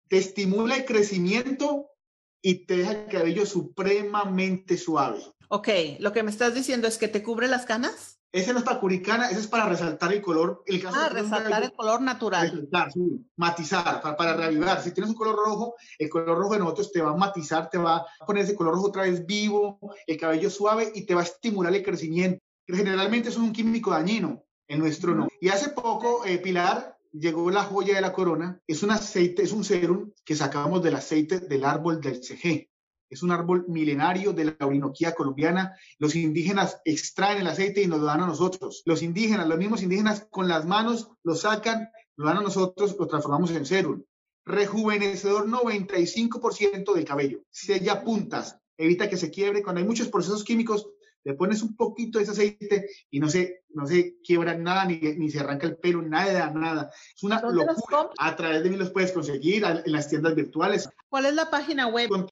te 0.09 0.17
estimula 0.17 0.77
el 0.77 0.85
crecimiento 0.85 1.91
y 2.41 2.65
te 2.65 2.77
deja 2.77 2.91
el 2.93 3.05
cabello 3.05 3.45
supremamente 3.45 4.79
suave. 4.79 5.19
Ok, 5.49 5.67
lo 5.99 6.11
que 6.11 6.23
me 6.23 6.31
estás 6.31 6.55
diciendo 6.55 6.88
es 6.88 6.97
que 6.97 7.07
te 7.07 7.21
cubre 7.21 7.47
las 7.47 7.67
canas. 7.67 8.19
Ese 8.31 8.51
no 8.51 8.57
es 8.57 8.65
para 8.65 8.79
curicana, 8.79 9.29
ese 9.29 9.41
es 9.41 9.47
para 9.47 9.69
resaltar 9.69 10.11
el 10.11 10.23
color. 10.23 10.63
El 10.65 10.81
caso 10.81 10.97
ah, 10.99 11.09
resaltar 11.09 11.61
el 11.61 11.73
color 11.73 12.01
natural. 12.01 12.49
Resaltar, 12.49 12.91
sí, 12.91 13.29
matizar, 13.35 14.01
para, 14.01 14.17
para, 14.17 14.35
reavivar. 14.35 14.81
Si 14.81 14.91
tienes 14.91 15.11
un 15.11 15.15
color 15.15 15.35
rojo, 15.35 15.75
el 15.99 16.09
color 16.09 16.35
rojo 16.35 16.53
de 16.53 16.59
nosotros 16.61 16.91
te 16.91 16.99
va 16.99 17.11
a 17.11 17.15
matizar, 17.15 17.69
te 17.69 17.77
va 17.77 17.97
a 17.97 18.25
poner 18.25 18.43
ese 18.43 18.55
color 18.55 18.73
rojo 18.73 18.88
otra 18.88 19.03
vez 19.03 19.23
vivo, 19.23 19.79
el 20.07 20.17
cabello 20.17 20.49
suave 20.49 20.91
y 20.95 21.05
te 21.05 21.13
va 21.13 21.21
a 21.21 21.25
estimular 21.25 21.75
el 21.75 21.83
crecimiento. 21.83 22.43
Generalmente 22.67 23.30
es 23.30 23.38
un 23.38 23.51
químico 23.54 23.91
dañino, 23.91 24.43
en 24.67 24.80
nuestro 24.80 25.13
no. 25.13 25.28
Y 25.39 25.49
hace 25.49 25.69
poco, 25.69 26.25
eh, 26.25 26.38
Pilar, 26.39 26.97
llegó 27.12 27.49
la 27.49 27.63
joya 27.63 27.95
de 27.95 28.01
la 28.01 28.13
corona. 28.13 28.60
Es 28.67 28.84
un 28.84 28.91
aceite, 28.91 29.43
es 29.43 29.51
un 29.51 29.63
serum 29.63 30.12
que 30.23 30.36
sacamos 30.36 30.82
del 30.84 30.95
aceite 30.95 31.39
del 31.39 31.65
árbol 31.65 32.01
del 32.01 32.21
CG. 32.23 32.69
Es 33.10 33.21
un 33.21 33.32
árbol 33.32 33.65
milenario 33.67 34.34
de 34.34 34.45
la 34.45 34.65
Orinoquía 34.65 35.13
colombiana. 35.13 35.75
Los 35.99 36.15
indígenas 36.15 36.82
extraen 36.86 37.41
el 37.41 37.47
aceite 37.47 37.82
y 37.82 37.88
nos 37.88 37.99
lo 37.99 38.06
dan 38.06 38.21
a 38.21 38.28
nosotros. 38.28 38.82
Los 38.86 39.04
indígenas, 39.04 39.47
los 39.47 39.58
mismos 39.58 39.84
indígenas, 39.84 40.28
con 40.30 40.47
las 40.47 40.65
manos 40.65 41.12
lo 41.23 41.36
sacan, 41.36 41.89
lo 42.15 42.25
dan 42.25 42.38
a 42.38 42.41
nosotros, 42.41 42.95
lo 42.97 43.08
transformamos 43.08 43.51
en 43.51 43.65
serum. 43.65 44.04
Rejuvenecedor 44.45 45.47
95% 45.47 46.93
del 46.93 47.06
cabello. 47.06 47.41
Sella 47.51 48.04
puntas, 48.04 48.58
evita 48.78 49.10
que 49.10 49.17
se 49.17 49.30
quiebre. 49.30 49.63
Cuando 49.63 49.82
hay 49.82 49.88
muchos 49.88 50.10
procesos 50.10 50.43
químicos, 50.43 50.89
le 51.25 51.33
pones 51.33 51.61
un 51.63 51.75
poquito 51.75 52.19
de 52.19 52.23
ese 52.23 52.31
aceite 52.31 52.89
y 53.09 53.19
no 53.19 53.27
se, 53.27 53.63
no 53.69 53.85
se 53.88 54.19
quiebra 54.23 54.55
nada, 54.55 54.85
ni, 54.85 54.97
ni 54.99 55.29
se 55.29 55.39
arranca 55.39 55.65
el 55.65 55.77
pelo, 55.77 56.01
nada, 56.03 56.51
nada. 56.51 56.91
Es 57.15 57.23
una 57.23 57.41
locura. 57.41 58.11
A 58.19 58.35
través 58.35 58.63
de 58.63 58.69
mí 58.69 58.77
los 58.77 58.91
puedes 58.91 59.11
conseguir 59.11 59.65
en 59.65 59.91
las 59.91 60.07
tiendas 60.07 60.35
virtuales. 60.35 60.88
¿Cuál 61.09 61.25
es 61.25 61.33
la 61.33 61.49
página 61.49 61.88
web? 61.88 62.09
Con 62.09 62.29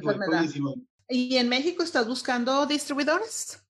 ¿Y 1.09 1.37
en 1.37 1.49
México 1.49 1.83
estás 1.83 2.07
buscando 2.07 2.67
distribuidores? 2.67 3.65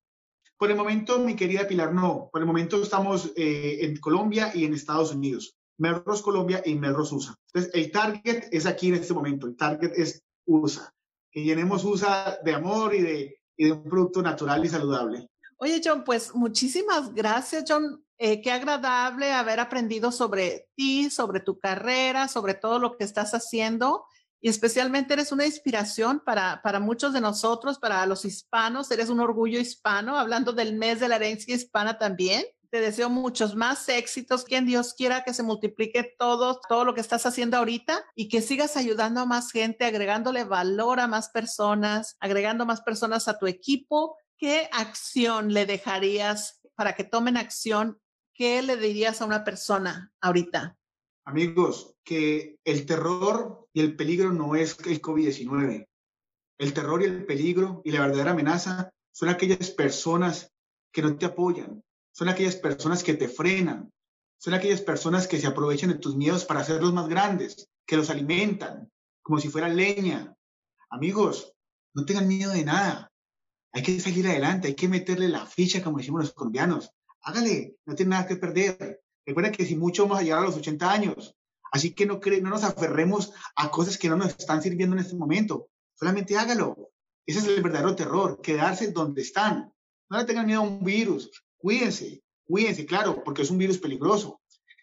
Por 0.57 0.73
el 0.73 0.77
momento, 0.77 1.21
mi 1.21 1.37
querida 1.37 1.69
Pilar, 1.69 1.95
no. 1.95 2.29
Por 2.33 2.41
el 2.41 2.47
momento 2.47 2.83
estamos 2.83 3.33
eh, 3.37 3.79
en 3.83 3.97
Colombia 3.99 4.51
y 4.53 4.65
en 4.65 4.75
Estados 4.75 5.13
Unidos. 5.13 5.55
Melrose 5.79 6.25
Colombia 6.25 6.61
y 6.65 6.75
Melrose 6.75 7.15
USA. 7.15 7.37
Entonces, 7.47 7.71
el 7.75 7.93
target 7.93 8.49
es 8.51 8.67
aquí 8.67 8.89
en 8.89 8.95
este 8.95 9.15
momento. 9.15 9.47
El 9.47 9.57
target 9.57 9.93
es 9.97 10.21
USA. 10.47 10.93
Que 11.31 11.45
llenemos 11.45 11.85
USA 11.85 12.41
de 12.43 12.55
amor 12.55 12.93
y 12.93 13.03
de, 13.03 13.41
y 13.57 13.67
de 13.67 13.73
un 13.73 13.85
producto 13.85 14.21
natural 14.21 14.65
y 14.65 14.69
saludable. 14.69 15.29
Oye, 15.59 15.81
John, 15.85 16.03
pues 16.03 16.35
muchísimas 16.35 17.15
gracias, 17.15 17.65
John. 17.69 18.05
Eh, 18.19 18.43
qué 18.43 18.51
agradable 18.51 19.33
haber 19.33 19.61
aprendido 19.61 20.11
sobre 20.11 20.67
ti, 20.75 21.09
sobre 21.09 21.39
tu 21.39 21.61
carrera, 21.61 22.27
sobre 22.27 22.55
todo 22.55 22.81
lo 22.81 22.97
que 22.97 23.05
estás 23.05 23.33
haciendo 23.33 24.05
y 24.41 24.49
especialmente 24.49 25.15
eres 25.15 25.33
una 25.33 25.47
inspiración 25.47 26.23
para, 26.25 26.63
para 26.63 26.81
muchos 26.81 27.13
de 27.13 27.21
nosotros, 27.21 27.79
para 27.79 28.05
los 28.07 28.25
hispanos, 28.25 28.91
eres 28.91 29.09
un 29.09 29.21
orgullo 29.21 29.59
hispano, 29.59 30.17
hablando 30.17 30.53
del 30.53 30.77
mes 30.77 31.01
de 31.01 31.09
la 31.09 31.17
herencia 31.17 31.55
hispana 31.55 31.99
también. 31.99 32.45
Te 32.71 32.81
deseo 32.81 33.09
muchos 33.09 33.57
más 33.57 33.89
éxitos, 33.89 34.45
que 34.45 34.57
en 34.57 34.67
Dios 34.67 34.93
quiera 34.93 35.25
que 35.25 35.33
se 35.33 35.43
multiplique 35.43 36.15
todo, 36.19 36.61
todo 36.69 36.85
lo 36.85 36.95
que 36.95 37.01
estás 37.01 37.25
haciendo 37.25 37.57
ahorita 37.57 38.05
y 38.15 38.29
que 38.29 38.43
sigas 38.43 38.77
ayudando 38.77 39.21
a 39.21 39.27
más 39.27 39.51
gente, 39.51 39.87
agregándole 39.87 40.45
valor 40.45 41.01
a 41.01 41.09
más 41.09 41.31
personas, 41.31 42.17
agregando 42.21 42.67
más 42.67 42.83
personas 42.83 43.27
a 43.27 43.39
tu 43.39 43.47
equipo. 43.47 44.17
¿Qué 44.37 44.69
acción 44.71 45.53
le 45.53 45.65
dejarías 45.65 46.61
para 46.75 46.95
que 46.95 47.05
tomen 47.05 47.39
acción? 47.39 48.01
¿Qué 48.35 48.61
le 48.63 48.77
dirías 48.77 49.23
a 49.23 49.25
una 49.25 49.45
persona 49.45 50.13
ahorita? 50.21 50.77
Amigos, 51.29 51.95
que 52.05 52.57
el 52.65 52.87
terror 52.87 53.69
y 53.75 53.81
el 53.81 53.97
peligro 53.97 54.33
no 54.33 54.55
es 54.55 54.79
el 54.87 55.03
COVID-19. 55.03 55.87
El 56.57 56.73
terror 56.73 57.03
y 57.03 57.05
el 57.05 57.27
peligro 57.27 57.83
y 57.85 57.91
la 57.91 58.01
verdadera 58.01 58.31
amenaza 58.31 58.89
son 59.13 59.29
aquellas 59.29 59.71
personas 59.73 60.51
que 60.91 61.03
no 61.03 61.19
te 61.19 61.27
apoyan, 61.27 61.85
son 62.13 62.31
aquellas 62.31 62.57
personas 62.57 63.05
que 63.05 63.13
te 63.13 63.29
frenan, 63.29 63.93
son 64.39 64.55
aquellas 64.55 64.81
personas 64.81 65.29
que 65.29 65.39
se 65.39 65.47
aprovechan 65.47 65.91
de 65.91 65.99
tus 65.99 66.17
miedos 66.17 66.47
para 66.47 66.61
hacerlos 66.61 66.95
más 66.95 67.11
grandes, 67.11 67.69
que 67.87 67.99
los 67.99 68.09
alimentan 68.09 68.91
como 69.21 69.39
si 69.39 69.51
fueran 69.51 69.77
leña. 69.77 70.35
Amigos, 70.89 71.53
no 71.93 72.07
tengan 72.07 72.27
miedo 72.27 72.53
de 72.53 72.65
nada. 72.65 73.13
Hay 73.75 73.83
que 73.83 74.01
salir 74.01 74.27
adelante, 74.27 74.69
hay 74.69 74.75
que 74.75 74.89
meterle 74.89 75.29
la 75.29 75.45
ficha, 75.45 75.85
como 75.85 75.99
decimos 75.99 76.23
los 76.23 76.33
colombianos. 76.33 76.91
Hágale, 77.21 77.77
no 77.85 77.95
tiene 77.95 78.13
nada 78.13 78.27
que 78.27 78.37
perder. 78.37 79.03
Recuerda 79.29 79.53
que 79.53 79.67
si 79.67 79.77
mucho 79.77 80.05
vamos 80.05 80.21
a 80.21 80.23
llegar 80.23 80.39
a 80.39 80.47
los 80.47 80.57
80 80.57 80.91
años. 80.91 81.37
Así 81.71 81.93
que 81.93 82.07
no, 82.07 82.19
no 82.19 82.49
nos 82.49 82.65
aferremos 82.65 83.31
a 83.57 83.71
cosas 83.71 83.99
que 83.99 84.09
no 84.09 84.17
nos 84.17 84.29
están 84.29 84.63
sirviendo 84.63 84.97
en 84.97 85.03
este 85.03 85.17
momento. 85.17 85.69
Solamente 85.97 86.39
hágalo. 86.39 86.93
Ese 87.27 87.41
es 87.41 87.49
el 87.49 87.63
verdadero 87.63 87.95
terror, 87.95 88.41
quedarse 88.41 88.91
donde 88.91 89.21
están. 89.21 89.71
No 90.09 90.17
le 90.17 90.25
tengan 90.25 90.47
miedo 90.47 90.61
a 90.61 90.65
un 90.65 90.83
virus. 90.83 91.31
Cuídense, 91.59 92.23
cuídense, 92.47 92.87
claro, 92.87 93.23
porque 93.23 93.43
es 93.43 93.51
un 93.51 93.59
virus 93.59 93.77
peligroso. 93.77 94.41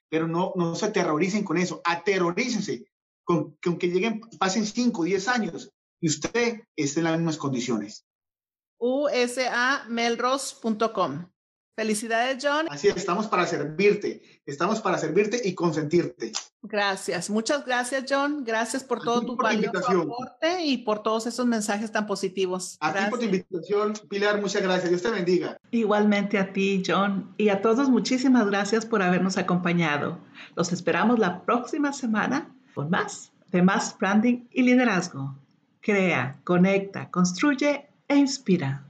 Pero 0.10 0.28
no, 0.28 0.54
se 0.76 0.86
aterroricen 0.86 1.44
con 1.44 1.58
eso. 1.58 1.82
Aterrorícense 1.84 2.86
con 3.24 3.58
que 3.58 3.88
lleguen, 3.88 4.22
pasen 4.38 4.68
5 4.68 5.02
o 5.02 5.06
10 5.06 5.28
años 5.28 5.72
y 6.00 6.08
usted 6.08 6.62
esté 6.76 7.00
en 7.00 7.06
las 7.06 7.18
mismas 7.18 7.38
condiciones. 7.38 8.06
usamelros.com 8.78 11.32
Felicidades, 11.76 12.38
John. 12.42 12.68
Así 12.70 12.88
estamos 12.88 13.28
para 13.28 13.46
servirte, 13.46 14.22
estamos 14.46 14.80
para 14.80 14.98
servirte 14.98 15.42
y 15.44 15.54
consentirte. 15.54 16.32
Gracias, 16.62 17.30
muchas 17.30 17.66
gracias, 17.66 18.06
John. 18.10 18.46
Gracias 18.46 18.84
por 18.84 19.02
todo 19.02 19.22
tu 19.26 19.36
valioso 19.36 20.02
aporte 20.02 20.64
y 20.64 20.78
por 20.80 21.04
todos 21.04 21.28
esos 21.28 21.46
mensajes 21.46 21.92
tan 21.92 22.08
positivos. 22.08 22.78
A 22.80 22.94
ti 22.94 23.00
por 23.10 23.20
tu 23.20 23.26
invitación, 23.26 23.94
Pilar, 24.10 24.40
muchas 24.40 24.62
gracias. 24.62 24.90
Dios 24.90 25.02
te 25.02 25.10
bendiga. 25.10 25.58
Igualmente 25.72 26.40
a 26.40 26.54
ti, 26.54 26.82
John, 26.86 27.34
y 27.38 27.50
a 27.50 27.62
todos 27.62 27.90
muchísimas 27.90 28.46
gracias 28.48 28.86
por 28.86 29.02
habernos 29.02 29.38
acompañado. 29.38 30.20
Los 30.56 30.72
esperamos 30.72 31.20
la 31.20 31.44
próxima 31.44 31.92
semana 31.92 32.56
con 32.74 32.90
más 32.90 33.34
de 33.52 33.62
más 33.62 33.98
branding 33.98 34.48
y 34.52 34.64
liderazgo. 34.64 35.36
Crea, 35.82 36.40
conecta, 36.44 37.12
construye 37.12 37.88
e 38.08 38.16
inspira. 38.16 38.86